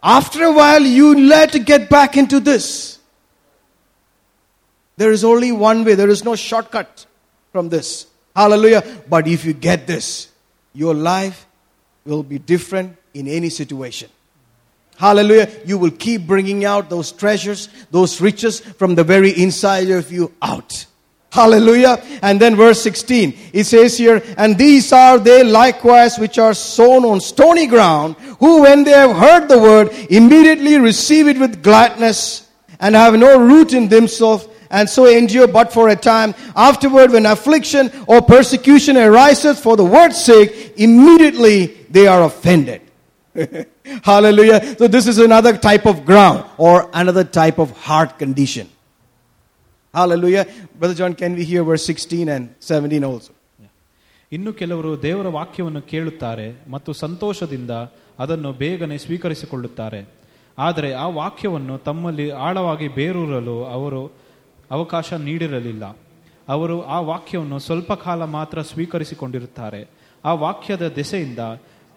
[0.02, 2.98] after a while, you let get back into this.
[4.96, 7.04] There is only one way, there is no shortcut
[7.52, 8.06] from this.
[8.34, 8.82] Hallelujah.
[9.10, 10.28] But if you get this,
[10.72, 11.46] your life
[12.06, 14.08] will be different in any situation.
[14.98, 15.48] Hallelujah.
[15.64, 20.34] You will keep bringing out those treasures, those riches from the very inside of you
[20.42, 20.86] out.
[21.30, 22.02] Hallelujah.
[22.20, 27.04] And then verse 16, it says here, and these are they likewise which are sown
[27.04, 32.48] on stony ground, who when they have heard the word, immediately receive it with gladness
[32.80, 36.34] and have no root in themselves and so endure but for a time.
[36.56, 42.82] Afterward, when affliction or persecution arises for the word's sake, immediately they are offended.
[44.04, 44.76] Hallelujah.
[44.78, 48.68] So this is another type of ground or another type of heart condition.
[49.94, 50.46] Hallelujah.
[50.78, 53.32] Brother John, can we hear verse 16 and 17 also?
[54.32, 57.70] ಇನ್ನು ಕೆಲವರು ದೇವರ ವಾಕ್ಯವನ್ನು ಕೇಳುತ್ತಾರೆ ಮತ್ತು ಸಂತೋಷದಿಂದ
[58.18, 60.00] ಅದನ್ನು ಬೇಗನೆ ಸ್ವೀಕರಿಸಿಕೊಳ್ಳುತ್ತಾರೆ
[60.58, 64.02] ಆದರೆ ಆ ವಾಕ್ಯವನ್ನು ತಮ್ಮಲ್ಲಿ ಆಳವಾಗಿ ಬೇರೂರಲು ಅವರು
[64.70, 65.84] ಅವಕಾಶ ನೀಡಿರಲಿಲ್ಲ
[66.48, 69.80] ಅವರು ಆ ವಾಕ್ಯವನ್ನು ಸ್ವಲ್ಪ ಕಾಲ ಮಾತ್ರ ಸ್ವೀಕರಿಸಿಕೊಂಡಿರುತ್ತಾರೆ
[70.24, 71.38] ಆ ವಾಕ್ಯದ ದೆಸೆಯಿಂದ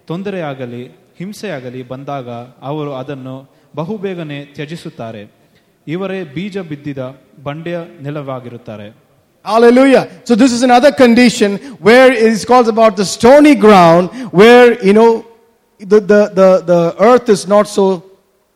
[0.07, 0.83] ತೊಂದರೆಯಾಗಲಿ
[1.18, 2.28] ಹಿಂಸೆಯಾಗಲಿ ಬಂದಾಗ
[2.70, 3.34] ಅವರು ಅದನ್ನು
[3.78, 5.22] ಬಹುಬೇಗನೆ ತ್ಯಜಿಸುತ್ತಾರೆ
[5.94, 7.02] ಇವರೇ ಬೀಜ ಬಿದ್ದಿದ
[7.48, 8.88] ಬಂಡೆಯ ನೆಲವಾಗಿರುತ್ತಾರೆ
[9.46, 10.22] Hallelujah.
[10.24, 14.92] So this is another condition where it is called about the stony ground where, you
[14.92, 15.24] know,
[15.78, 17.84] the, the, the, the earth is not so,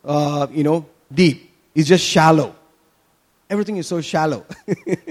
[0.04, 0.84] uh, you know,
[1.14, 1.54] deep.
[1.76, 2.56] It's just shallow.
[3.48, 4.44] Everything is so shallow.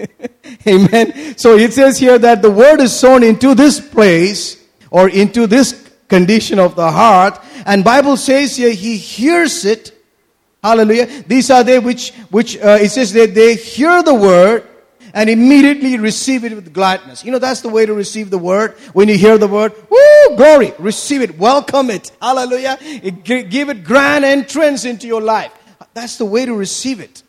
[0.67, 1.38] Amen.
[1.38, 4.61] So it says here that the word is sown into this place
[4.91, 5.82] or into this
[6.14, 7.40] condition of the heart.
[7.66, 9.92] And Bible says here he hears it.
[10.62, 11.06] Hallelujah.
[11.26, 14.66] These are they which, which uh, it says that they hear the word
[15.12, 17.24] and immediately receive it with gladness.
[17.24, 18.72] You know, that's the way to receive the word.
[18.92, 22.10] When you hear the word, woo, glory, receive it, welcome it.
[22.20, 22.78] Hallelujah.
[22.80, 25.52] It, give it grand entrance into your life.
[25.94, 27.22] That's the way to receive it.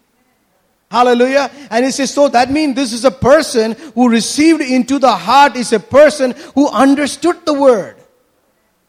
[0.90, 1.52] Hallelujah.
[1.70, 5.56] And he says, so that means this is a person who received into the heart
[5.56, 7.98] is a person who understood the word.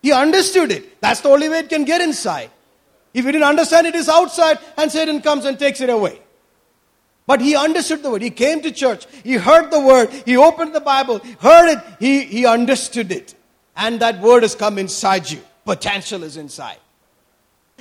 [0.07, 1.01] He understood it.
[1.01, 2.53] That's the only way it can get inside.
[3.13, 6.21] If you didn't understand it is outside and Satan comes and takes it away.
[7.27, 8.23] But he understood the word.
[8.23, 9.09] He came to church.
[9.25, 10.11] He heard the word.
[10.25, 11.81] He opened the Bible, heard it.
[11.99, 13.35] He, he understood it.
[13.77, 15.41] And that word has come inside you.
[15.65, 16.79] Potential is inside.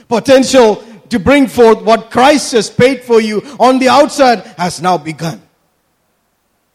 [0.08, 4.98] Potential to bring forth what Christ has paid for you on the outside has now
[4.98, 5.45] begun.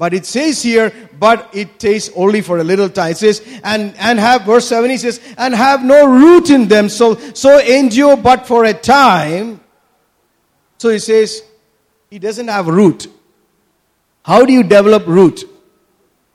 [0.00, 3.10] But it says here, but it takes only for a little time.
[3.10, 6.88] It says, and, and have, verse 7, he says, and have no root in them.
[6.88, 9.60] So, so endure but for a time.
[10.78, 11.42] So he says,
[12.08, 13.08] he doesn't have root.
[14.24, 15.44] How do you develop root?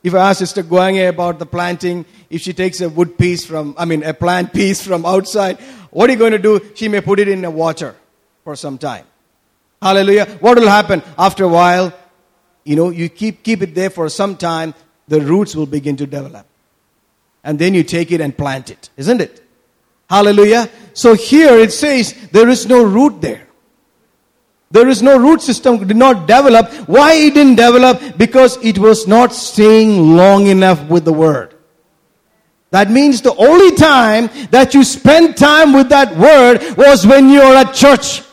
[0.03, 3.73] If I ask Sister Guange about the planting, if she takes a wood piece from,
[3.79, 5.57] I mean, a plant piece from outside,
[5.89, 6.61] what are you going to do?
[6.75, 7.95] She may put it in the water
[8.43, 9.05] for some time.
[9.81, 10.27] Hallelujah.
[10.39, 11.01] What will happen?
[11.17, 11.91] After a while,
[12.65, 14.73] you know, you keep, keep it there for some time,
[15.07, 16.45] the roots will begin to develop.
[17.43, 19.43] And then you take it and plant it, isn't it?
[20.09, 20.69] Hallelujah.
[20.93, 23.47] So here it says there is no root there.
[24.71, 26.71] There is no root system, did not develop.
[26.89, 28.17] Why it didn't develop?
[28.17, 31.55] Because it was not staying long enough with the word.
[32.71, 37.41] That means the only time that you spent time with that word was when you
[37.41, 38.23] are at church.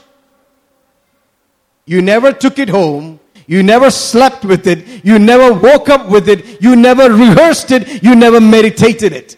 [1.85, 3.21] You never took it home.
[3.47, 5.05] You never slept with it.
[5.05, 6.63] You never woke up with it.
[6.63, 8.03] You never rehearsed it.
[8.03, 9.37] You never meditated it.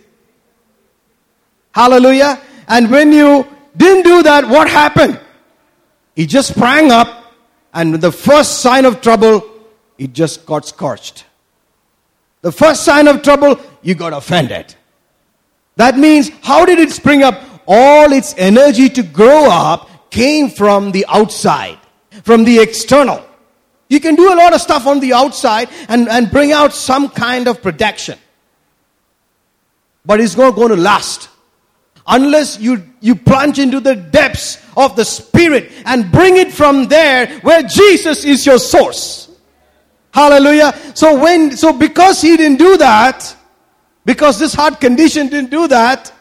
[1.73, 2.41] Hallelujah.
[2.69, 3.47] And when you
[3.77, 5.21] didn't do that, what happened?
[6.17, 7.35] It just sprang up,
[7.73, 9.43] and the first sign of trouble,
[9.99, 11.25] it just got scorched.
[12.43, 14.75] The first sign of trouble, you got offended.
[15.77, 17.43] That means, how did it spring up?
[17.67, 21.79] All its energy to grow up came from the outside,
[22.23, 23.25] from the external.
[23.89, 27.09] You can do a lot of stuff on the outside and, and bring out some
[27.09, 28.19] kind of protection.
[30.07, 31.29] But it's not going to last
[32.07, 37.39] unless you, you plunge into the depths of the Spirit and bring it from there
[37.41, 39.31] where Jesus is your source.
[40.13, 40.75] Hallelujah.
[40.95, 43.35] So when, so because he didn't do that,
[44.05, 46.13] because this heart condition didn't do that,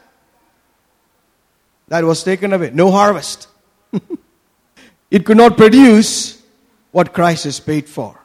[1.90, 2.72] that was taken away.
[2.74, 3.48] No harvest.
[5.12, 6.33] it could not produce
[6.94, 8.18] what Christ has paid for.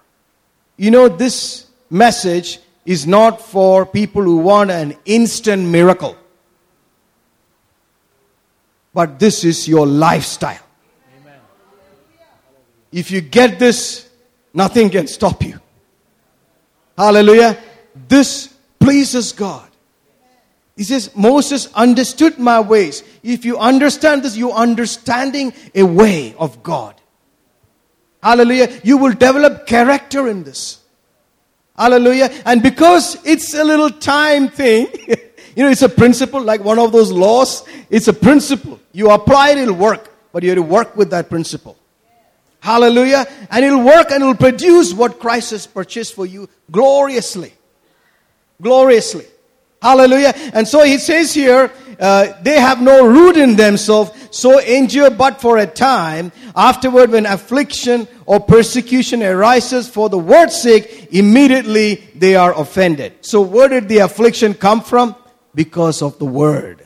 [0.77, 6.16] You know, this message is not for people who want an instant miracle.
[8.95, 10.64] But this is your lifestyle.
[11.21, 11.41] Amen.
[12.93, 14.09] If you get this,
[14.53, 15.59] nothing can stop you.
[16.97, 17.59] Hallelujah.
[18.09, 19.69] This pleases God.
[20.77, 23.03] He says, Moses understood my ways.
[23.23, 26.97] If you understand this, you're understanding a way of God.
[28.23, 28.81] Hallelujah.
[28.83, 30.81] You will develop character in this.
[31.77, 32.31] Hallelujah.
[32.45, 34.89] And because it's a little time thing,
[35.57, 37.64] you know, it's a principle like one of those laws.
[37.89, 38.81] It's a principle.
[38.93, 40.12] You apply it, it'll work.
[40.33, 41.77] But you have to work with that principle.
[42.61, 43.27] Hallelujah.
[43.51, 47.53] And it'll work and it'll produce what Christ has purchased for you gloriously.
[48.61, 49.27] Gloriously.
[49.81, 50.33] Hallelujah.
[50.55, 51.70] And so he says here,
[52.01, 56.33] uh, they have no root in themselves, so endure but for a time.
[56.55, 63.14] Afterward, when affliction or persecution arises for the word's sake, immediately they are offended.
[63.24, 65.16] So where did the affliction come from?
[65.55, 66.85] Because of the word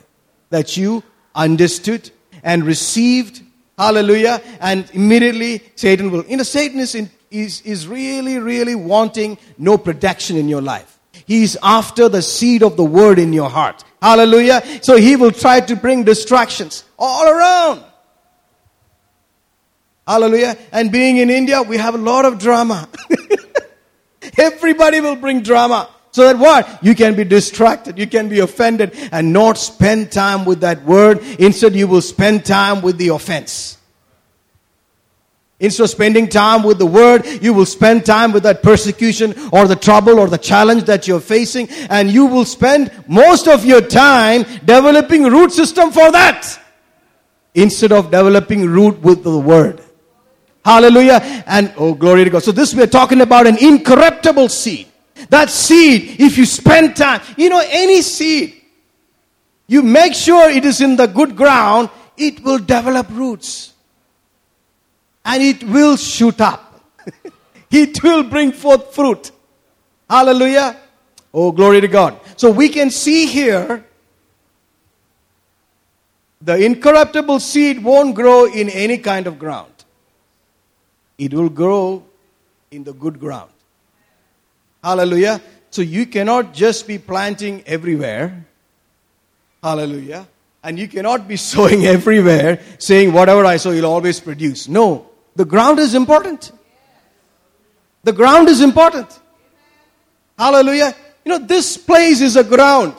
[0.50, 1.02] that you
[1.34, 2.10] understood
[2.42, 3.42] and received.
[3.78, 4.42] Hallelujah.
[4.60, 6.24] And immediately Satan will.
[6.26, 10.98] You know, Satan is, in, is, is really, really wanting no protection in your life.
[11.26, 13.84] He's after the seed of the word in your heart.
[14.00, 14.62] Hallelujah.
[14.82, 17.84] So he will try to bring distractions all around.
[20.06, 20.56] Hallelujah.
[20.72, 22.88] And being in India, we have a lot of drama.
[24.38, 25.88] Everybody will bring drama.
[26.10, 26.84] So that what?
[26.84, 31.20] You can be distracted, you can be offended, and not spend time with that word.
[31.38, 33.78] Instead, you will spend time with the offense.
[35.62, 39.68] Instead of spending time with the word, you will spend time with that persecution or
[39.68, 43.80] the trouble or the challenge that you're facing, and you will spend most of your
[43.80, 46.58] time developing root system for that.
[47.54, 49.80] Instead of developing root with the word.
[50.64, 51.20] Hallelujah.
[51.46, 52.42] And oh, glory to God.
[52.42, 54.88] So this we're talking about an incorruptible seed.
[55.28, 58.60] That seed, if you spend time, you know, any seed,
[59.68, 63.71] you make sure it is in the good ground, it will develop roots
[65.24, 66.80] and it will shoot up.
[67.70, 69.30] it will bring forth fruit.
[70.08, 70.76] Hallelujah.
[71.32, 72.18] Oh, glory to God.
[72.36, 73.84] So we can see here
[76.40, 79.72] the incorruptible seed won't grow in any kind of ground,
[81.18, 82.02] it will grow
[82.70, 83.50] in the good ground.
[84.82, 85.40] Hallelujah.
[85.70, 88.44] So you cannot just be planting everywhere.
[89.62, 90.26] Hallelujah.
[90.64, 94.68] And you cannot be sowing everywhere saying, whatever I sow, you'll always produce.
[94.68, 95.11] No.
[95.36, 96.52] The ground is important.
[98.04, 99.18] The ground is important.
[100.38, 100.94] Hallelujah.
[101.24, 102.94] You know, this place is a ground.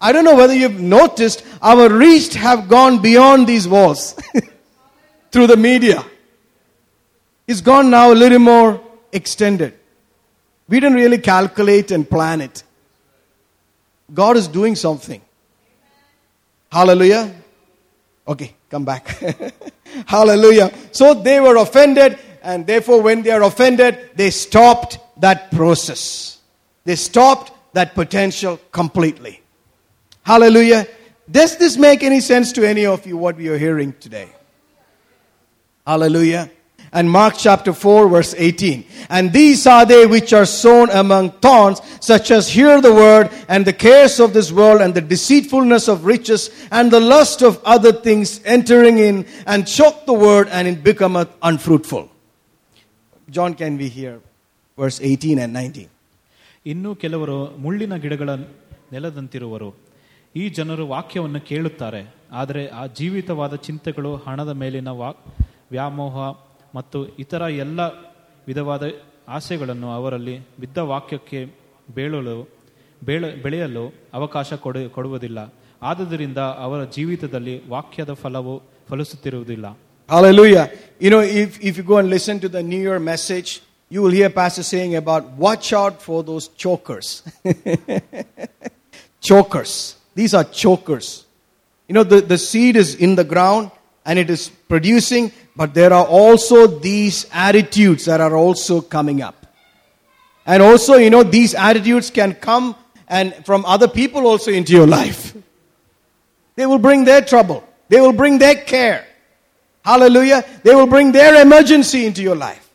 [0.00, 4.14] I don't know whether you've noticed, our reach have gone beyond these walls
[5.32, 6.04] through the media.
[7.46, 8.80] It's gone now a little more
[9.12, 9.74] extended.
[10.68, 12.62] We didn't really calculate and plan it.
[14.12, 15.20] God is doing something.
[16.70, 17.34] Hallelujah.
[18.26, 19.22] Okay, come back.
[20.06, 20.72] Hallelujah.
[20.92, 26.38] So they were offended, and therefore, when they are offended, they stopped that process.
[26.84, 29.42] They stopped that potential completely.
[30.22, 30.86] Hallelujah.
[31.30, 34.28] Does this make any sense to any of you what we are hearing today?
[35.86, 36.50] Hallelujah
[36.93, 38.85] and Mark chapter 4 verse 18.
[39.09, 43.65] And these are they which are sown among thorns, such as hear the word and
[43.65, 47.91] the cares of this world and the deceitfulness of riches and the lust of other
[47.91, 49.15] things entering in
[49.47, 52.03] and choke the word and it becometh unfruitful.
[53.27, 54.19] John can be here,
[54.77, 55.89] verse 18 and 19.
[56.65, 58.29] ಇನ್ನು ಕೆಲವರು ಮುಳ್ಳಿನ ಗಿಡಗಳ
[58.93, 59.69] ನೆಲದಂತಿರುವರು
[60.35, 62.01] ಈ ಜನರು ವಾಕ್ಯವನ್ನು ಕೇಳುತ್ತಾರೆ
[62.41, 65.09] ಆದರೆ ಆ ಜೀವಿತವಾದ ಚಿಂತೆಗಳು ಹಣದ ಮೇಲಿನ ವಾ
[65.73, 66.15] ವ್ಯಾಮೋಹ
[66.78, 67.80] ಮತ್ತು ಇತರ ಎಲ್ಲ
[68.48, 68.84] ವಿಧವಾದ
[69.36, 71.40] ಆಸೆಗಳನ್ನು ಅವರಲ್ಲಿ ಬಿದ್ದ ವಾಕ್ಯಕ್ಕೆ
[71.96, 72.36] ಬೇಳಲು
[73.08, 73.84] ಬೇಳ ಬೆಳೆಯಲು
[74.18, 75.40] ಅವಕಾಶ ಕೊಡು ಕೊಡುವುದಿಲ್ಲ
[75.90, 78.56] ಆದುದರಿಂದ ಅವರ ಜೀವಿತದಲ್ಲಿ ವಾಕ್ಯದ ಫಲವು
[78.90, 79.66] ಫಲಿಸುತ್ತಿರುವುದಿಲ್ಲ
[80.08, 80.62] Hallelujah.
[80.98, 83.60] You know, if, if you go and listen to the New Year message,
[83.90, 87.08] you will hear Pastor saying about watch out for those chokers.
[89.20, 89.72] chokers.
[90.14, 91.26] These are chokers.
[91.90, 93.70] You know, the, the seed is in the ground
[94.08, 99.46] and it is producing, but there are also these attitudes that are also coming up.
[100.46, 102.74] And also, you know, these attitudes can come
[103.06, 105.36] and from other people also into your life.
[106.56, 107.62] They will bring their trouble.
[107.90, 109.06] They will bring their care.
[109.84, 110.42] Hallelujah.
[110.62, 112.66] They will bring their emergency into your life.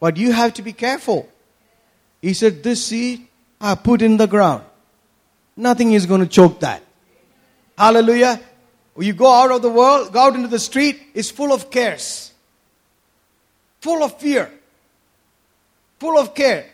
[0.00, 1.28] But you have to be careful.
[2.20, 3.28] He said, This seed
[3.60, 4.64] I put in the ground.
[5.56, 6.82] Nothing is going to choke that.
[7.78, 8.40] Hallelujah.
[8.98, 12.32] You go out of the world, go out into the street, it's full of cares,
[13.80, 14.50] full of fear,
[15.98, 16.66] full of care.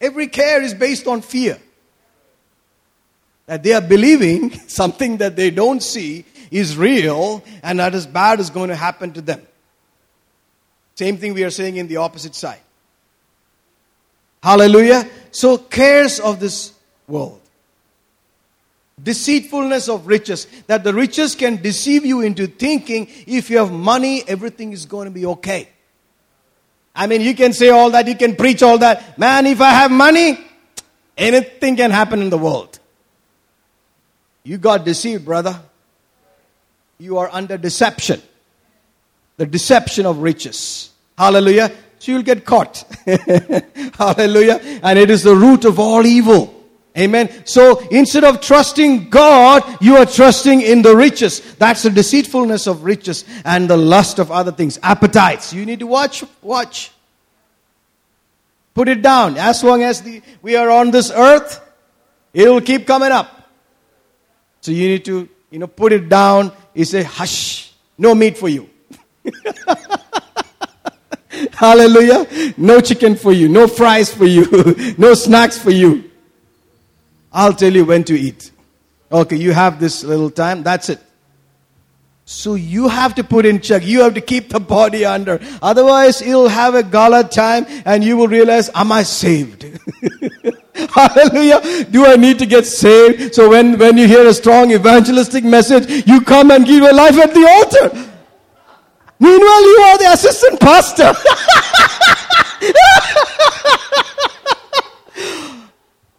[0.00, 1.58] Every care is based on fear.
[3.46, 8.40] That they are believing something that they don't see is real and that is bad
[8.40, 9.42] is going to happen to them.
[10.96, 12.60] Same thing we are saying in the opposite side.
[14.42, 15.08] Hallelujah.
[15.30, 16.72] So, cares of this
[17.06, 17.41] world
[19.02, 24.22] deceitfulness of riches that the riches can deceive you into thinking if you have money
[24.28, 25.68] everything is going to be okay.
[26.94, 29.18] I mean you can say all that you can preach all that.
[29.18, 30.38] Man if i have money
[31.16, 32.78] anything can happen in the world.
[34.44, 35.60] You got deceived brother.
[36.98, 38.22] You are under deception.
[39.36, 40.90] The deception of riches.
[41.18, 41.72] Hallelujah.
[41.98, 42.84] So you'll get caught.
[43.96, 44.60] Hallelujah.
[44.82, 46.61] And it is the root of all evil
[46.96, 47.46] Amen.
[47.46, 51.40] So instead of trusting God, you are trusting in the riches.
[51.54, 54.78] That's the deceitfulness of riches and the lust of other things.
[54.82, 55.54] Appetites.
[55.54, 56.90] You need to watch, watch.
[58.74, 59.38] Put it down.
[59.38, 61.60] As long as the, we are on this earth,
[62.34, 63.50] it will keep coming up.
[64.60, 66.52] So you need to, you know, put it down.
[66.74, 68.68] You say, hush, no meat for you.
[71.54, 72.54] Hallelujah.
[72.58, 74.46] No chicken for you, no fries for you,
[74.98, 76.11] no snacks for you.
[77.32, 78.50] I'll tell you when to eat.
[79.10, 81.00] Okay, you have this little time, that's it.
[82.24, 83.84] So you have to put in check.
[83.84, 85.40] You have to keep the body under.
[85.60, 89.64] Otherwise, you'll have a gala time and you will realize, am I saved?
[90.74, 91.84] Hallelujah.
[91.90, 93.34] Do I need to get saved?
[93.34, 97.18] So when, when you hear a strong evangelistic message, you come and give your life
[97.18, 98.08] at the altar.
[99.18, 101.12] Meanwhile, you are the assistant pastor.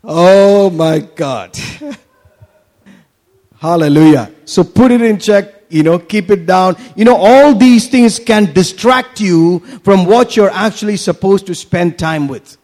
[0.03, 1.57] oh my God.
[3.59, 4.31] Hallelujah.
[4.45, 6.75] So put it in check, you know, keep it down.
[6.95, 11.97] You know, all these things can distract you from what you're actually supposed to spend
[11.97, 12.57] time with.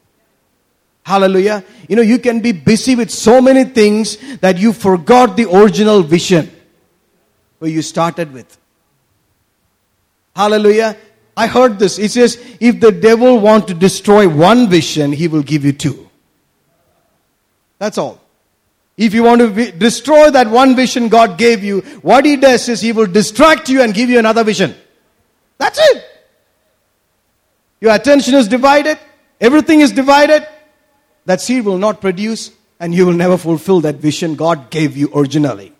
[1.03, 1.63] Hallelujah.
[1.87, 6.03] You know, you can be busy with so many things that you forgot the original
[6.03, 6.51] vision
[7.59, 8.57] where you started with.
[10.35, 10.97] Hallelujah.
[11.35, 11.97] I heard this.
[11.97, 16.08] It says, if the devil want to destroy one vision, he will give you two.
[17.79, 18.21] That's all.
[18.97, 22.81] If you want to destroy that one vision God gave you, what he does is
[22.81, 24.75] he will distract you and give you another vision.
[25.57, 26.03] That's it.
[27.79, 28.99] Your attention is divided.
[29.39, 30.45] Everything is divided.
[31.25, 35.09] That seed will not produce and you will never fulfill that vision God gave you
[35.15, 35.71] originally.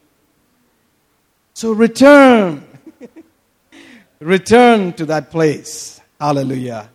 [1.53, 2.65] So return.
[4.19, 5.99] return to that place.
[6.19, 6.89] Hallelujah.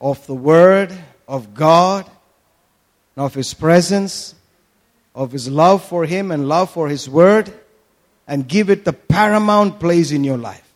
[0.00, 0.92] Of the Word
[1.28, 2.10] of God,
[3.16, 4.34] of His presence,
[5.14, 7.52] of His love for Him and love for His Word,
[8.26, 10.72] and give it the paramount place in your life.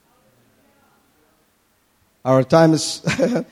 [2.25, 3.03] Our time is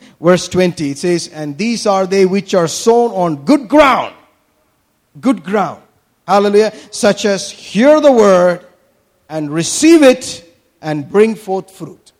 [0.21, 0.91] verse 20.
[0.91, 4.15] It says, And these are they which are sown on good ground.
[5.21, 5.81] Good ground.
[6.27, 6.75] Hallelujah.
[6.91, 8.67] Such as hear the word
[9.29, 10.45] and receive it
[10.83, 12.13] and bring forth fruit.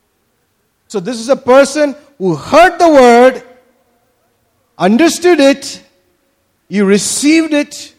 [0.87, 3.43] So this is a person who heard the word,
[4.79, 5.83] understood it,
[6.69, 7.95] he received it.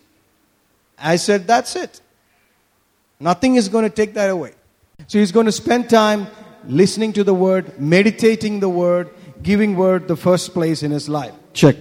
[0.97, 2.01] I said, that's it.
[3.20, 4.53] Nothing is going to take that away.
[5.07, 6.28] So he's going to spend time
[6.68, 9.09] listening to the word, meditating the word,
[9.41, 11.34] giving word the first place in his life.
[11.53, 11.76] Check.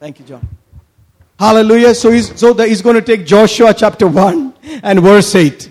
[0.00, 0.48] Thank you, John.
[1.38, 1.94] Hallelujah.
[1.94, 5.70] So he's, so that he's going to take Joshua chapter 1 and verse 8.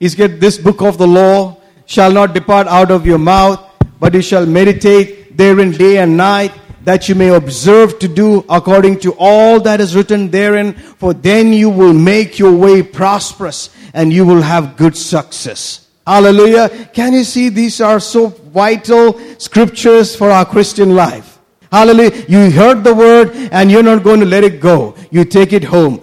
[0.00, 3.60] He's get this book of the law shall not depart out of your mouth,
[4.00, 6.52] but you shall meditate therein day and night,
[6.84, 11.52] that you may observe to do according to all that is written therein, for then
[11.52, 15.88] you will make your way prosperous and you will have good success.
[16.06, 16.68] Hallelujah.
[16.92, 21.38] Can you see these are so vital scriptures for our Christian life?
[21.70, 22.24] Hallelujah.
[22.28, 24.96] You heard the word and you're not going to let it go.
[25.10, 26.02] You take it home.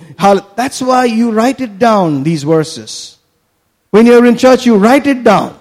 [0.55, 3.17] That's why you write it down, these verses.
[3.91, 5.58] When you're in church, you write it down.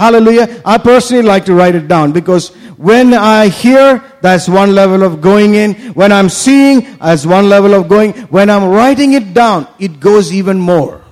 [0.00, 0.62] Hallelujah.
[0.64, 2.48] I personally like to write it down because
[2.78, 5.74] when I hear, that's one level of going in.
[5.92, 8.14] When I'm seeing, that's one level of going.
[8.32, 11.04] When I'm writing it down, it goes even more.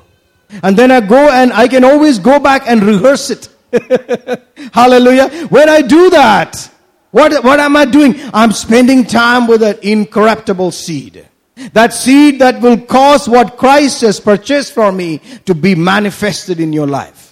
[0.62, 3.50] And then I go and I can always go back and rehearse it.
[4.72, 5.48] Hallelujah.
[5.48, 6.70] When I do that,
[7.10, 8.14] what, what am I doing?
[8.32, 11.28] I'm spending time with an incorruptible seed.
[11.74, 16.72] That seed that will cause what Christ has purchased for me to be manifested in
[16.72, 17.27] your life.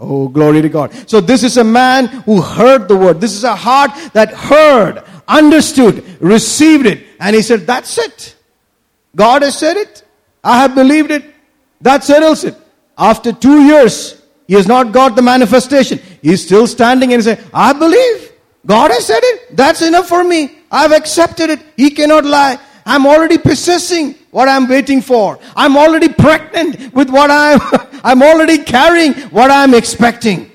[0.00, 0.92] Oh, glory to God.
[1.08, 3.20] So this is a man who heard the word.
[3.20, 7.06] This is a heart that heard, understood, received it.
[7.20, 8.36] And he said, that's it.
[9.14, 10.04] God has said it.
[10.42, 11.24] I have believed it.
[11.80, 12.56] That settles it.
[12.98, 16.00] After two years, he has not got the manifestation.
[16.22, 18.32] He's still standing and saying, I believe.
[18.66, 19.56] God has said it.
[19.56, 20.58] That's enough for me.
[20.70, 21.60] I've accepted it.
[21.76, 22.58] He cannot lie.
[22.86, 25.38] I'm already possessing what I'm waiting for.
[25.54, 27.60] I'm already pregnant with what I'm,
[28.04, 30.50] I'm already carrying what I'm expecting.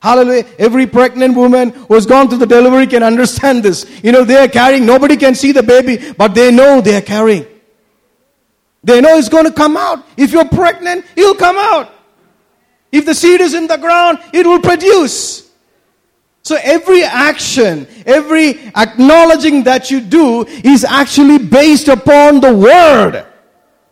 [0.00, 0.44] Hallelujah.
[0.58, 3.86] Every pregnant woman who's gone through the delivery can understand this.
[4.02, 7.00] You know, they are carrying, nobody can see the baby, but they know they are
[7.00, 7.46] carrying.
[8.82, 10.04] They know it's going to come out.
[10.16, 11.92] If you're pregnant, it'll come out.
[12.90, 15.43] If the seed is in the ground, it will produce.
[16.44, 23.26] So every action, every acknowledging that you do is actually based upon the word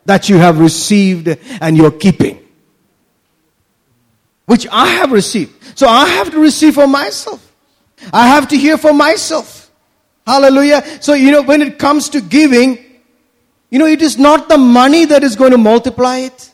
[0.05, 1.29] that you have received
[1.63, 2.47] and you're keeping.
[4.45, 5.79] Which I have received.
[5.79, 7.55] So I have to receive for myself.
[8.13, 9.71] I have to hear for myself.
[10.27, 10.85] Hallelujah.
[11.01, 12.85] So, you know, when it comes to giving,
[13.71, 16.52] you know, it is not the money that is going to multiply it.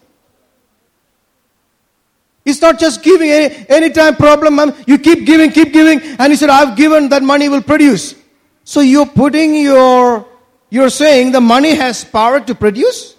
[2.48, 4.58] It's not just giving any anytime problem.
[4.86, 8.14] You keep giving, keep giving, and he said, I've given that money will produce.
[8.64, 10.26] So you're putting your,
[10.70, 13.16] you're saying the money has power to produce?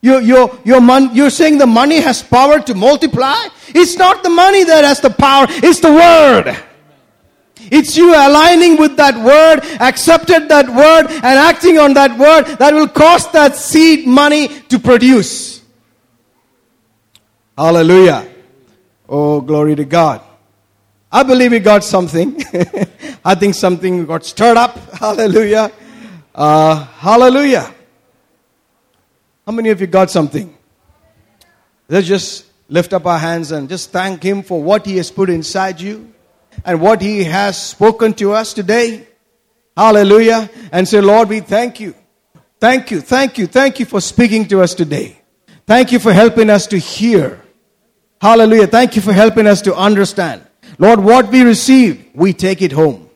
[0.00, 3.48] You're, you're, you're, mon- you're saying the money has power to multiply?
[3.68, 6.56] It's not the money that has the power, it's the word.
[7.70, 12.74] It's you aligning with that word, accepted that word, and acting on that word that
[12.74, 15.53] will cause that seed money to produce.
[17.56, 18.28] Hallelujah.
[19.08, 20.20] Oh, glory to God.
[21.10, 22.42] I believe we got something.
[23.24, 24.76] I think something got stirred up.
[24.94, 25.70] Hallelujah.
[26.34, 27.72] Uh, hallelujah.
[29.46, 30.52] How many of you got something?
[31.88, 35.30] Let's just lift up our hands and just thank Him for what He has put
[35.30, 36.12] inside you
[36.64, 39.06] and what He has spoken to us today.
[39.76, 40.50] Hallelujah.
[40.72, 41.94] And say, Lord, we thank you.
[42.58, 45.20] Thank you, thank you, thank you for speaking to us today.
[45.66, 47.43] Thank you for helping us to hear.
[48.24, 48.66] Hallelujah.
[48.66, 50.40] Thank you for helping us to understand.
[50.78, 53.10] Lord, what we receive, we take it home.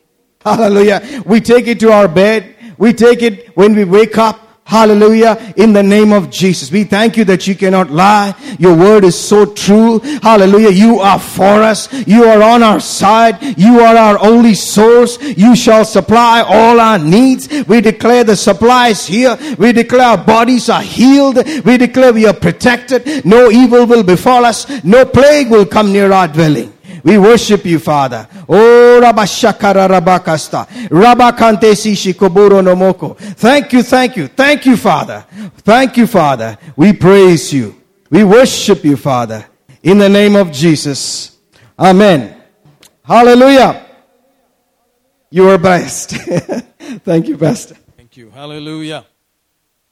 [0.45, 1.23] Hallelujah.
[1.25, 2.55] We take it to our bed.
[2.77, 4.39] We take it when we wake up.
[4.69, 5.53] Hallelujah.
[5.57, 6.71] In the name of Jesus.
[6.71, 8.35] We thank you that you cannot lie.
[8.59, 9.97] Your word is so true.
[10.21, 10.69] Hallelujah.
[10.69, 11.91] You are for us.
[12.05, 13.57] You are on our side.
[13.57, 15.17] You are our only source.
[15.23, 17.49] You shall supply all our needs.
[17.67, 19.39] We declare the supply is here.
[19.57, 21.37] We declare our bodies are healed.
[21.65, 23.25] We declare we are protected.
[23.25, 24.67] No evil will befall us.
[24.83, 26.71] No plague will come near our dwelling.
[27.03, 28.27] We worship you, Father.
[28.47, 30.67] Oh, Rabashakara Rabakasta.
[30.89, 31.73] Rabakante
[32.61, 33.17] Nomoko.
[33.17, 35.25] Thank you, thank you, thank you, Father.
[35.57, 36.57] Thank you, Father.
[36.75, 37.75] We praise you.
[38.09, 39.45] We worship you, Father.
[39.83, 41.37] In the name of Jesus.
[41.77, 42.41] Amen.
[43.03, 43.85] Hallelujah.
[45.29, 46.11] You are blessed.
[47.05, 47.75] thank you, Pastor.
[47.95, 48.31] Thank you.
[48.31, 49.05] Hallelujah.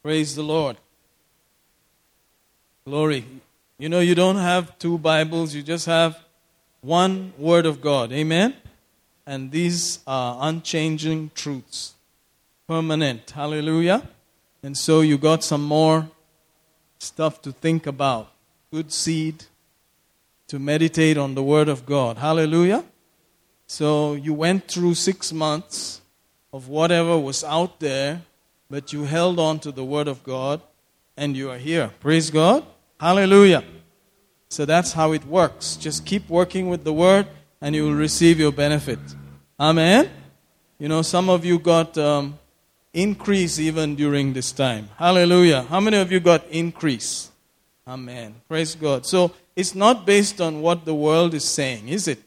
[0.02, 0.78] Praise the Lord.
[2.86, 3.26] Glory.
[3.78, 6.18] You know, you don't have two Bibles, you just have
[6.82, 8.12] one Word of God.
[8.12, 8.56] Amen?
[9.26, 11.96] And these are unchanging truths,
[12.68, 13.32] permanent.
[13.32, 14.08] Hallelujah.
[14.64, 16.10] And so you got some more
[17.00, 18.32] stuff to think about.
[18.72, 19.46] Good seed
[20.48, 22.18] to meditate on the Word of God.
[22.18, 22.84] Hallelujah.
[23.68, 26.02] So you went through six months
[26.54, 28.22] of whatever was out there,
[28.70, 30.62] but you held on to the Word of God
[31.18, 31.92] and you are here.
[32.00, 32.66] Praise God.
[33.00, 33.64] Hallelujah.
[34.50, 35.76] So that's how it works.
[35.76, 37.28] Just keep working with the Word
[37.62, 39.00] and you will receive your benefit.
[39.60, 40.10] Amen.
[40.80, 42.38] You know, some of you got um,
[42.94, 44.90] increase even during this time.
[44.98, 45.64] Hallelujah.
[45.64, 47.32] How many of you got increase?
[47.88, 48.36] Amen.
[48.48, 49.06] Praise God.
[49.06, 52.20] So it's not based on what the world is saying, is it?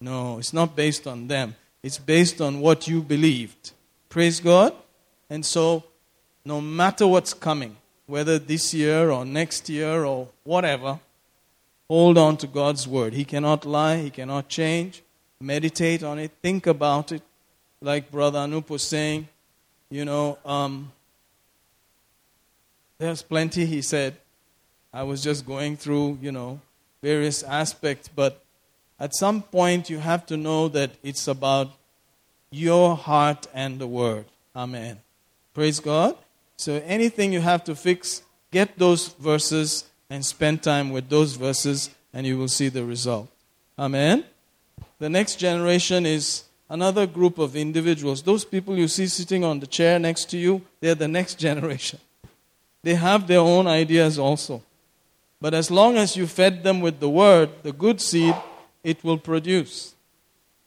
[0.00, 1.56] No, it's not based on them.
[1.82, 3.72] It's based on what you believed.
[4.08, 4.72] Praise God.
[5.28, 5.84] And so,
[6.44, 7.76] no matter what's coming,
[8.06, 10.98] whether this year or next year or whatever,
[11.88, 13.14] hold on to God's word.
[13.14, 15.02] He cannot lie, He cannot change.
[15.40, 17.22] Meditate on it, think about it.
[17.80, 19.28] Like Brother Anup was saying,
[19.88, 20.90] you know, um,
[22.98, 24.16] there's plenty, he said.
[24.92, 26.60] I was just going through, you know,
[27.00, 28.42] various aspects, but
[28.98, 31.70] at some point you have to know that it's about
[32.50, 34.24] your heart and the word.
[34.56, 34.98] Amen.
[35.54, 36.16] Praise God.
[36.56, 41.90] So anything you have to fix, get those verses and spend time with those verses,
[42.12, 43.28] and you will see the result.
[43.78, 44.24] Amen.
[44.98, 48.22] The next generation is another group of individuals.
[48.22, 52.00] Those people you see sitting on the chair next to you, they're the next generation.
[52.82, 54.62] They have their own ideas also.
[55.40, 58.34] But as long as you fed them with the word, the good seed,
[58.82, 59.94] it will produce.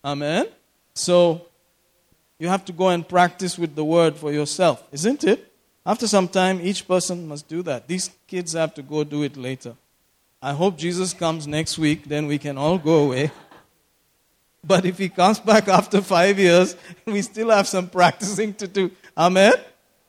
[0.04, 0.48] Amen?
[0.94, 1.46] So,
[2.40, 5.51] you have to go and practice with the word for yourself, isn't it?
[5.86, 7.88] After some time, each person must do that.
[7.88, 9.76] These kids have to go do it later.
[10.42, 13.32] I hope Jesus comes next week, then we can all go away.
[14.64, 16.76] But if he comes back after five years,
[17.06, 18.92] we still have some practicing to do.
[19.18, 19.54] Amen?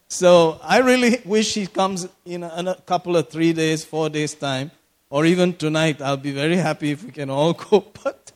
[0.09, 4.71] So I really wish he comes in a, couple of three days, four days' time,
[5.09, 6.03] or even tonight.
[6.03, 7.83] I'll be very happy if we can all go.
[8.05, 8.33] But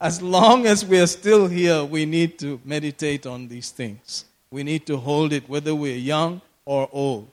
[0.00, 4.24] as long as we are still here, we need to meditate on these things.
[4.52, 7.30] We need to hold it, whether we're young or old.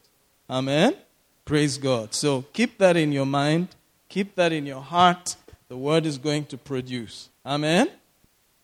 [0.49, 0.95] Amen?
[1.43, 2.14] Praise God.
[2.14, 3.68] So keep that in your mind,
[4.07, 5.35] keep that in your heart.
[5.68, 7.30] The word is going to produce.
[7.45, 7.89] Amen?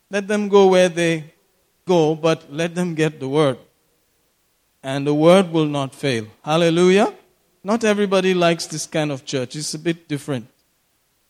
[0.09, 1.33] Let them go where they
[1.85, 3.57] go, but let them get the word.
[4.81, 6.27] And the word will not fail.
[6.43, 7.13] Hallelujah.
[7.63, 9.55] Not everybody likes this kind of church.
[9.55, 10.47] It's a bit different.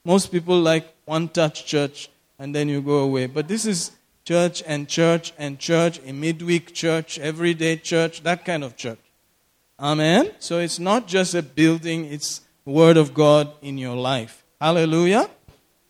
[0.05, 3.25] Most people like one touch church and then you go away.
[3.25, 3.91] But this is
[4.23, 8.99] church and church and church, a midweek church, everyday church, that kind of church.
[9.79, 10.31] Amen.
[10.39, 14.43] So it's not just a building, it's word of God in your life.
[14.59, 15.29] Hallelujah.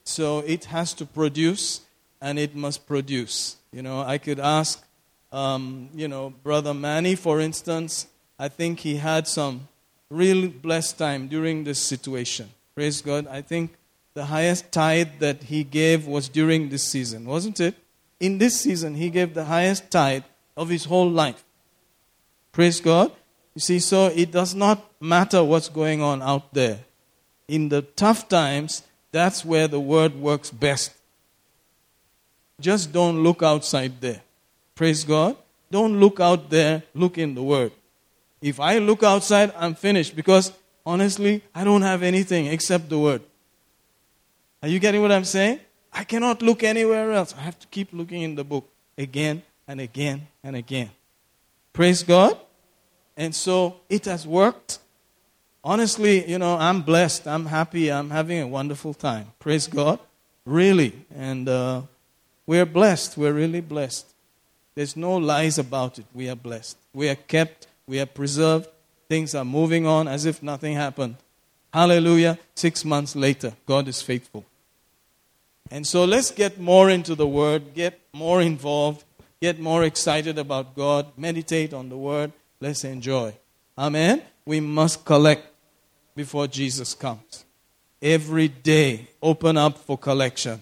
[0.03, 1.81] So it has to produce
[2.21, 3.57] and it must produce.
[3.71, 4.83] You know, I could ask,
[5.31, 8.07] um, you know, Brother Manny, for instance,
[8.37, 9.67] I think he had some
[10.09, 12.49] real blessed time during this situation.
[12.75, 13.27] Praise God.
[13.27, 13.73] I think
[14.13, 17.75] the highest tithe that he gave was during this season, wasn't it?
[18.19, 20.23] In this season, he gave the highest tithe
[20.55, 21.43] of his whole life.
[22.51, 23.11] Praise God.
[23.60, 26.80] You see, so it does not matter what's going on out there.
[27.49, 30.94] In the tough times, that's where the word works best.
[32.61, 34.22] Just don't look outside there.
[34.76, 35.36] Praise God.
[35.69, 37.73] Don't look out there, look in the word.
[38.41, 40.53] If I look outside, I'm finished because
[40.86, 43.22] honestly, I don't have anything except the word.
[44.64, 45.60] Are you getting what I'm saying?
[45.91, 47.36] I cannot look anywhere else.
[47.38, 50.91] I have to keep looking in the book again and again and again.
[51.73, 52.40] Praise God.
[53.19, 54.79] And so it has worked.
[55.61, 57.27] Honestly, you know, I'm blessed.
[57.27, 57.91] I'm happy.
[57.91, 59.27] I'm having a wonderful time.
[59.39, 59.99] Praise God.
[60.45, 60.93] Really.
[61.13, 61.81] And uh,
[62.47, 63.17] we're blessed.
[63.17, 64.07] We're really blessed.
[64.73, 66.05] There's no lies about it.
[66.13, 66.77] We are blessed.
[66.93, 67.67] We are kept.
[67.85, 68.69] We are preserved.
[69.09, 71.17] Things are moving on as if nothing happened.
[71.73, 72.39] Hallelujah.
[72.55, 74.45] Six months later, God is faithful.
[75.69, 79.03] And so let's get more into the Word, get more involved,
[79.41, 82.31] get more excited about God, meditate on the Word.
[82.61, 83.34] Let's enjoy.
[83.77, 84.22] Amen.
[84.45, 85.48] We must collect
[86.15, 87.45] before Jesus comes.
[88.02, 90.61] Every day, open up for collection.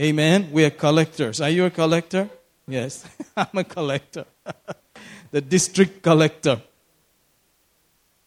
[0.00, 0.50] Amen.
[0.52, 1.40] We are collectors.
[1.40, 2.28] Are you a collector?
[2.66, 3.06] Yes,
[3.36, 4.26] I'm a collector.
[5.30, 6.60] the district collector.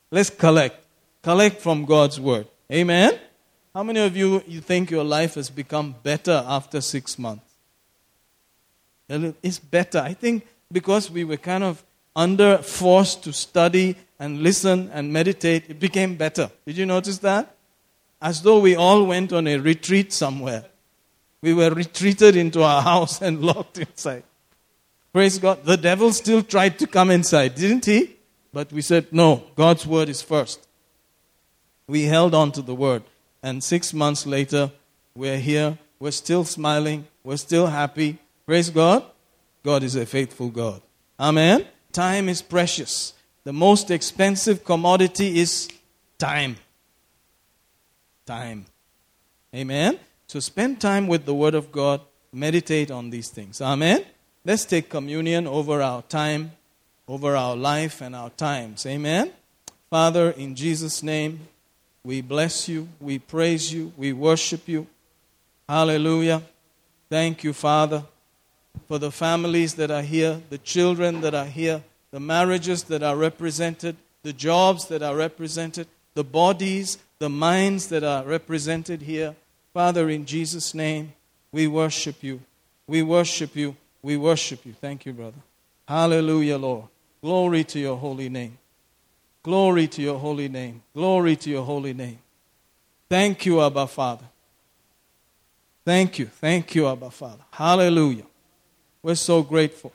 [0.09, 0.83] Let's collect.
[1.21, 2.47] Collect from God's word.
[2.71, 3.19] Amen.
[3.73, 7.45] How many of you you think your life has become better after 6 months?
[9.07, 9.99] It's better.
[9.99, 11.83] I think because we were kind of
[12.15, 16.51] under forced to study and listen and meditate, it became better.
[16.65, 17.55] Did you notice that?
[18.21, 20.65] As though we all went on a retreat somewhere.
[21.41, 24.23] We were retreated into our house and locked inside.
[25.11, 25.65] Praise God.
[25.65, 28.15] The devil still tried to come inside, didn't he?
[28.53, 30.67] But we said, no, God's word is first.
[31.87, 33.03] We held on to the word.
[33.43, 34.71] And six months later,
[35.15, 35.77] we're here.
[35.99, 37.07] We're still smiling.
[37.23, 38.19] We're still happy.
[38.45, 39.03] Praise God.
[39.63, 40.81] God is a faithful God.
[41.19, 41.65] Amen.
[41.91, 43.13] Time is precious.
[43.43, 45.69] The most expensive commodity is
[46.17, 46.57] time.
[48.25, 48.65] Time.
[49.53, 49.99] Amen.
[50.27, 52.01] So spend time with the Word of God.
[52.31, 53.59] Meditate on these things.
[53.61, 54.05] Amen.
[54.45, 56.53] Let's take communion over our time,
[57.07, 58.85] over our life and our times.
[58.85, 59.31] Amen.
[59.89, 61.41] Father, in Jesus' name,
[62.03, 64.87] we bless you, we praise you, we worship you.
[65.67, 66.41] Hallelujah.
[67.09, 68.03] Thank you, Father,
[68.91, 71.81] for the families that are here, the children that are here,
[72.11, 78.03] the marriages that are represented, the jobs that are represented, the bodies, the minds that
[78.03, 79.33] are represented here.
[79.73, 81.13] Father, in Jesus' name,
[81.53, 82.41] we worship you.
[82.85, 83.77] We worship you.
[84.01, 84.73] We worship you.
[84.73, 85.39] Thank you, brother.
[85.87, 86.83] Hallelujah, Lord.
[87.21, 88.57] Glory to your holy name.
[89.41, 90.81] Glory to your holy name.
[90.93, 92.19] Glory to your holy name.
[93.07, 94.25] Thank you, Abba Father.
[95.85, 96.25] Thank you.
[96.25, 97.45] Thank you, Abba Father.
[97.51, 98.25] Hallelujah.
[99.03, 99.93] We're so grateful.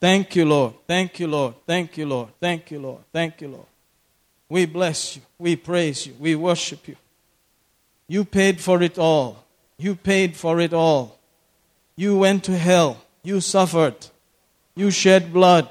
[0.00, 0.74] Thank you, Lord.
[0.86, 1.54] Thank you, Lord.
[1.66, 2.28] Thank you, Lord.
[2.40, 3.02] Thank you, Lord.
[3.12, 3.66] Thank you, Lord.
[4.48, 5.22] We bless you.
[5.38, 6.14] We praise you.
[6.18, 6.96] We worship you.
[8.08, 9.44] You paid for it all.
[9.78, 11.18] You paid for it all.
[11.96, 13.02] You went to hell.
[13.22, 13.96] You suffered.
[14.74, 15.68] You shed blood.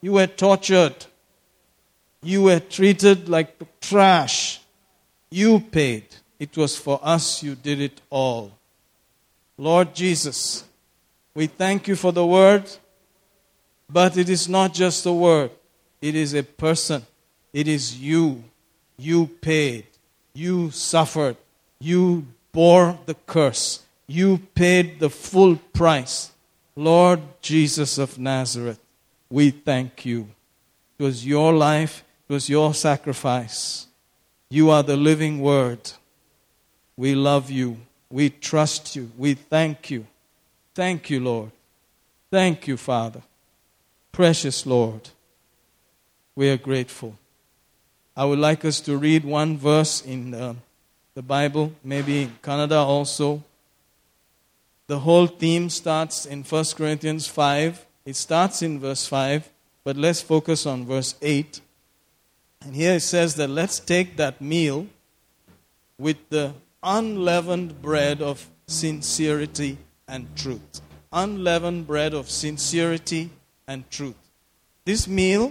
[0.00, 1.06] You were tortured.
[2.22, 4.60] You were treated like trash.
[5.30, 6.04] You paid.
[6.38, 8.52] It was for us you did it all.
[9.58, 10.64] Lord Jesus,
[11.34, 12.70] we thank you for the word,
[13.88, 15.50] but it is not just a word,
[16.00, 17.04] it is a person.
[17.52, 18.44] It is you.
[18.96, 19.86] You paid.
[20.32, 21.36] You suffered.
[21.78, 23.82] You bore the curse.
[24.06, 26.32] You paid the full price.
[26.74, 28.80] Lord Jesus of Nazareth,
[29.28, 30.28] we thank you.
[30.98, 33.86] It was your life, it was your sacrifice.
[34.48, 35.92] You are the living word.
[36.96, 37.78] We love you.
[38.10, 39.10] We trust you.
[39.16, 40.06] We thank you.
[40.74, 41.50] Thank you, Lord.
[42.30, 43.22] Thank you, Father.
[44.10, 45.10] Precious Lord.
[46.34, 47.18] We are grateful.
[48.16, 50.54] I would like us to read one verse in uh,
[51.14, 53.42] the Bible, maybe in Kannada also.
[54.86, 57.86] The whole theme starts in 1 Corinthians 5.
[58.06, 59.50] It starts in verse 5,
[59.84, 61.60] but let's focus on verse 8.
[62.64, 64.86] And here it says that let's take that meal
[65.98, 69.76] with the unleavened bread of sincerity
[70.11, 70.73] and truth.
[71.13, 73.21] unleavened bread of sincerity
[73.67, 74.17] and truth.
[74.87, 75.43] This meal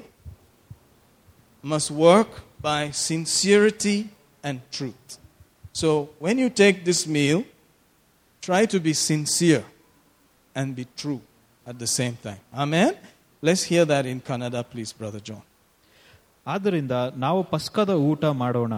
[1.64, 2.28] must work
[2.60, 3.96] by sincerity
[4.42, 5.06] and truth.
[5.72, 5.88] So
[6.18, 7.40] when you take this meal,
[8.42, 9.64] try to be sincere
[10.54, 11.20] and be true
[11.66, 12.40] at the same time.
[12.54, 12.92] Amen?
[13.42, 15.42] Let's hear that in Kannada, please, Brother John.
[16.46, 16.92] ಆದ್ದರಿಂದ
[17.24, 18.74] ನಾವು ಪಸ್ಕದ ಊಟ ಮಾಡೋಣ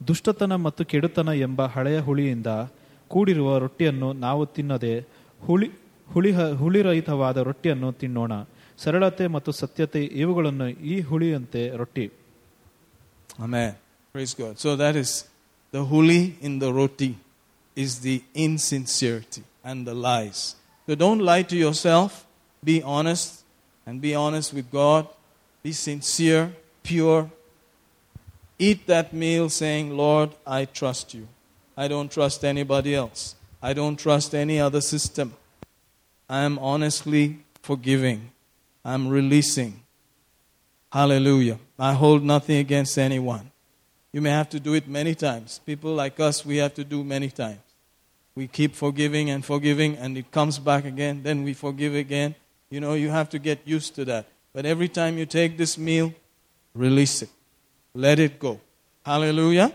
[0.00, 2.50] ದುಷ್ಟತನ ಮತ್ತು ಕೆಡುತನ ಎಂಬ ಹಳೆಯ ಹುಳಿಯಿಂದ
[3.10, 4.92] ಕೂಡಿರುವ ರೊಟ್ಟಿಯನ್ನು ನಾವು ತಿನ್ನದೆ
[5.48, 5.68] ಹುಳಿ
[6.14, 6.30] ಹುಳಿ
[6.62, 8.32] ಹುಳಿರಹಿತವಾದ ರೊಟ್ಟಿಯನ್ನು ತಿನ್ನೋಣ
[8.78, 12.06] ಸರಳತೆ ಮತ್ತು ಸತ್ಯತೆ ಇವುಗಳನ್ನು ಈ ಹುಳಿಯಂತೆ ರೊಟ್ಟಿ
[13.38, 13.74] Amen.
[14.14, 14.58] Praise God.
[14.58, 15.10] So that is
[15.70, 17.16] the huli in the roti
[17.76, 20.56] is the insincerity and the lies.
[20.86, 22.26] So don't lie to yourself.
[22.62, 23.44] Be honest
[23.86, 25.06] and be honest with God.
[25.64, 26.52] Be sincere,
[26.82, 27.30] pure.
[28.58, 31.28] Eat that meal saying, Lord, I trust you.
[31.76, 33.34] I don't trust anybody else.
[33.65, 35.33] I don't trust any other system.
[36.29, 38.29] I am honestly forgiving.
[38.83, 39.79] I'm releasing.
[40.91, 41.57] Hallelujah.
[41.79, 43.49] I hold nothing against anyone.
[44.13, 45.61] You may have to do it many times.
[45.65, 47.57] People like us, we have to do many times.
[48.35, 51.23] We keep forgiving and forgiving, and it comes back again.
[51.23, 52.35] Then we forgive again.
[52.69, 54.27] You know, you have to get used to that.
[54.53, 56.13] But every time you take this meal,
[56.75, 57.29] release it.
[57.95, 58.59] Let it go.
[59.03, 59.73] Hallelujah.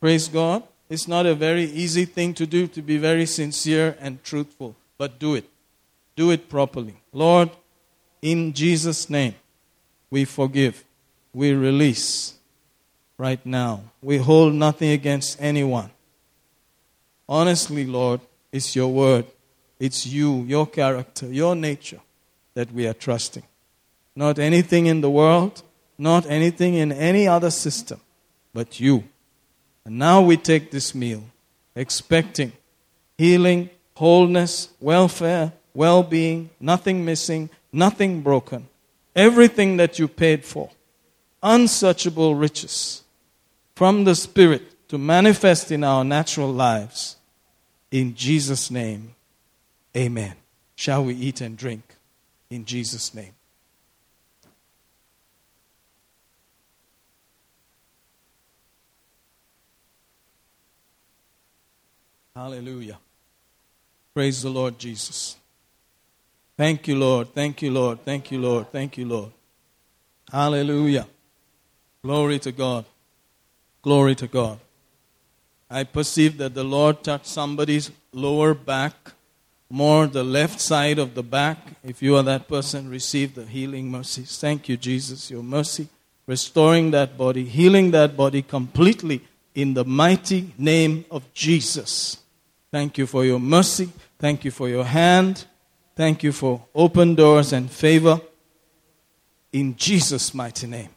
[0.00, 0.64] Praise God.
[0.92, 5.18] It's not a very easy thing to do to be very sincere and truthful, but
[5.18, 5.48] do it.
[6.16, 6.96] Do it properly.
[7.14, 7.48] Lord,
[8.20, 9.34] in Jesus' name,
[10.10, 10.84] we forgive,
[11.32, 12.34] we release
[13.16, 13.84] right now.
[14.02, 15.90] We hold nothing against anyone.
[17.26, 18.20] Honestly, Lord,
[18.52, 19.24] it's your word,
[19.80, 22.00] it's you, your character, your nature
[22.52, 23.44] that we are trusting.
[24.14, 25.62] Not anything in the world,
[25.96, 27.98] not anything in any other system,
[28.52, 29.04] but you.
[29.84, 31.24] And now we take this meal
[31.74, 32.52] expecting
[33.18, 38.68] healing, wholeness, welfare, well being, nothing missing, nothing broken,
[39.14, 40.70] everything that you paid for,
[41.42, 43.02] unsearchable riches
[43.74, 47.16] from the Spirit to manifest in our natural lives.
[47.90, 49.14] In Jesus' name,
[49.96, 50.34] amen.
[50.74, 51.82] Shall we eat and drink?
[52.50, 53.34] In Jesus' name.
[62.34, 62.98] Hallelujah.
[64.14, 65.36] Praise the Lord Jesus.
[66.56, 67.34] Thank you, Lord.
[67.34, 68.04] Thank you, Lord.
[68.04, 68.72] Thank you, Lord.
[68.72, 69.32] Thank you, Lord.
[70.30, 71.06] Hallelujah.
[72.02, 72.86] Glory to God.
[73.82, 74.58] Glory to God.
[75.70, 79.12] I perceive that the Lord touched somebody's lower back,
[79.68, 81.58] more the left side of the back.
[81.84, 84.38] If you are that person, receive the healing mercies.
[84.38, 85.88] Thank you, Jesus, your mercy,
[86.26, 89.20] restoring that body, healing that body completely
[89.54, 92.21] in the mighty name of Jesus.
[92.72, 93.92] Thank you for your mercy.
[94.18, 95.44] Thank you for your hand.
[95.94, 98.18] Thank you for open doors and favor
[99.52, 100.88] in Jesus' mighty name.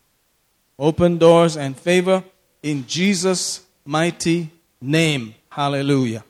[0.79, 2.23] Open doors and favor
[2.63, 5.35] in Jesus' mighty name.
[5.49, 6.23] Hallelujah.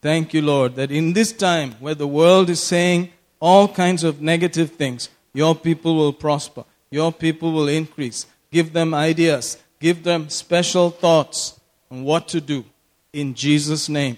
[0.00, 3.10] Thank you, Lord, that in this time where the world is saying
[3.40, 8.24] all kinds of negative things, your people will prosper, your people will increase.
[8.50, 11.60] Give them ideas, give them special thoughts
[11.90, 12.64] on what to do.
[13.12, 14.16] In Jesus' name.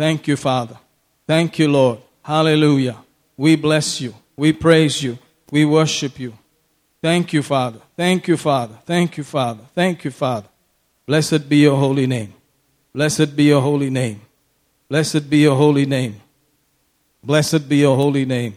[0.00, 0.78] Thank you, Father.
[1.26, 1.98] Thank you, Lord.
[2.22, 2.96] Hallelujah.
[3.36, 4.14] We bless you.
[4.34, 5.18] We praise you.
[5.52, 6.32] We worship you.
[7.02, 7.80] Thank you, Father.
[7.98, 8.76] Thank you, Father.
[8.86, 9.60] Thank you, Father.
[9.74, 10.48] Thank you, Father.
[11.04, 12.32] Blessed be your holy name.
[12.94, 14.22] Blessed be your holy name.
[14.88, 16.18] Blessed be your holy name.
[17.22, 18.54] Blessed be your holy name.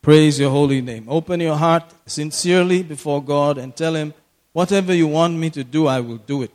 [0.00, 1.04] Praise your holy name.
[1.06, 4.14] Open your heart sincerely before God and tell Him,
[4.54, 6.50] whatever you want me to do, I will do it.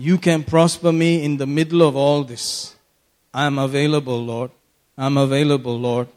[0.00, 2.74] You can prosper me in the middle of all this.
[3.34, 4.50] I am available, Lord.
[4.96, 6.08] I'm available, Lord.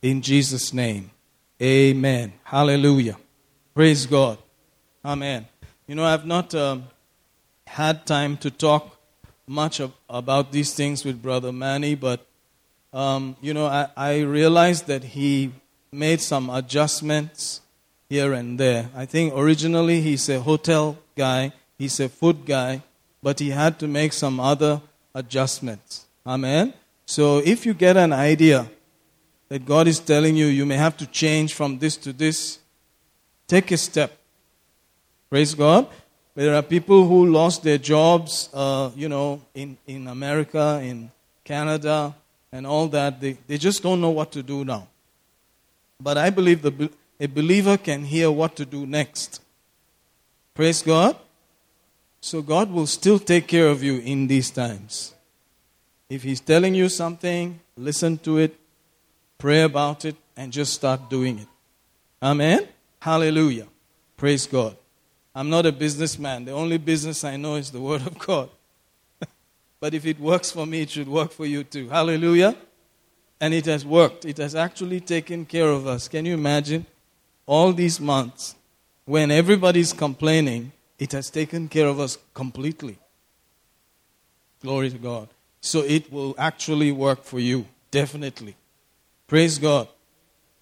[0.00, 1.10] In Jesus' name.
[1.60, 2.34] Amen.
[2.44, 3.16] Hallelujah.
[3.74, 4.38] Praise God.
[5.04, 5.48] Amen.
[5.88, 6.84] You know, I've not um,
[7.66, 8.96] had time to talk
[9.48, 12.24] much of, about these things with Brother Manny, but,
[12.92, 15.50] um, you know, I, I realized that he
[15.90, 17.60] made some adjustments
[18.08, 18.88] here and there.
[18.94, 22.82] I think originally he's a hotel guy, he's a food guy,
[23.22, 24.80] but he had to make some other
[25.14, 26.06] adjustments.
[26.26, 26.74] Amen.
[27.06, 28.68] So if you get an idea
[29.48, 32.58] that God is telling you you may have to change from this to this,
[33.46, 34.16] take a step.
[35.28, 35.86] Praise God.
[36.34, 41.10] There are people who lost their jobs, uh, you know, in, in America, in
[41.44, 42.14] Canada,
[42.50, 43.20] and all that.
[43.20, 44.88] They, they just don't know what to do now.
[46.00, 46.90] But I believe the,
[47.20, 49.42] a believer can hear what to do next.
[50.54, 51.16] Praise God.
[52.24, 55.12] So God will still take care of you in these times.
[56.08, 58.54] If He's telling you something, listen to it,
[59.38, 61.48] pray about it, and just start doing it.
[62.22, 62.68] Amen?
[63.00, 63.66] Hallelujah.
[64.16, 64.76] Praise God.
[65.34, 66.44] I'm not a businessman.
[66.44, 68.50] The only business I know is the Word of God.
[69.80, 71.88] but if it works for me, it should work for you too.
[71.88, 72.54] Hallelujah.
[73.40, 74.24] And it has worked.
[74.26, 76.06] It has actually taken care of us.
[76.06, 76.86] Can you imagine?
[77.46, 78.54] All these months,
[79.06, 80.70] when everybody's complaining,
[81.02, 82.96] it has taken care of us completely.
[84.60, 85.28] Glory to God.
[85.60, 88.54] So it will actually work for you, definitely.
[89.26, 89.88] Praise God.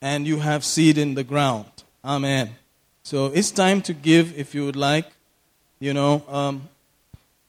[0.01, 1.71] And you have seed in the ground.
[2.03, 2.57] Amen.
[3.03, 5.09] So it's time to give if you would like.
[5.79, 6.71] You know, um,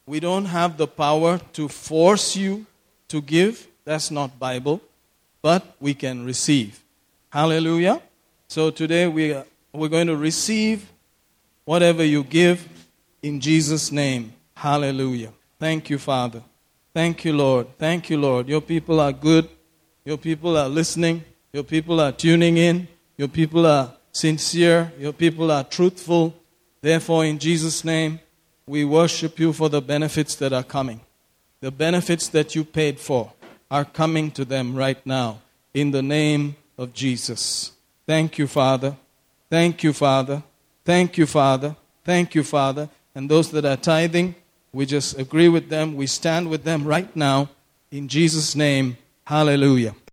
[0.05, 2.65] we don't have the power to force you
[3.07, 3.68] to give.
[3.85, 4.81] That's not Bible.
[5.41, 6.84] But we can receive.
[7.30, 8.01] Hallelujah.
[8.49, 10.91] So today we are, we're going to receive
[11.63, 12.68] whatever you give
[13.22, 14.34] in Jesus' name.
[14.56, 15.34] Hallelujah.
[15.60, 16.41] Thank you, Father.
[16.93, 17.77] Thank you, Lord.
[17.77, 18.48] Thank you, Lord.
[18.49, 19.48] Your people are good.
[20.03, 21.23] Your people are listening.
[21.53, 22.88] Your people are tuning in.
[23.18, 24.91] Your people are sincere.
[24.99, 26.34] Your people are truthful.
[26.81, 28.19] Therefore, in Jesus' name,
[28.65, 31.02] we worship you for the benefits that are coming.
[31.61, 33.31] The benefits that you paid for
[33.69, 35.41] are coming to them right now
[35.73, 37.72] in the name of Jesus.
[38.06, 38.98] Thank you, Father.
[39.49, 40.43] Thank you, Father.
[40.84, 41.76] Thank you, Father.
[42.03, 42.89] Thank you, Father.
[43.13, 44.35] And those that are tithing,
[44.73, 45.95] we just agree with them.
[45.95, 47.49] We stand with them right now
[47.91, 48.97] in Jesus' name.
[49.25, 49.95] Hallelujah.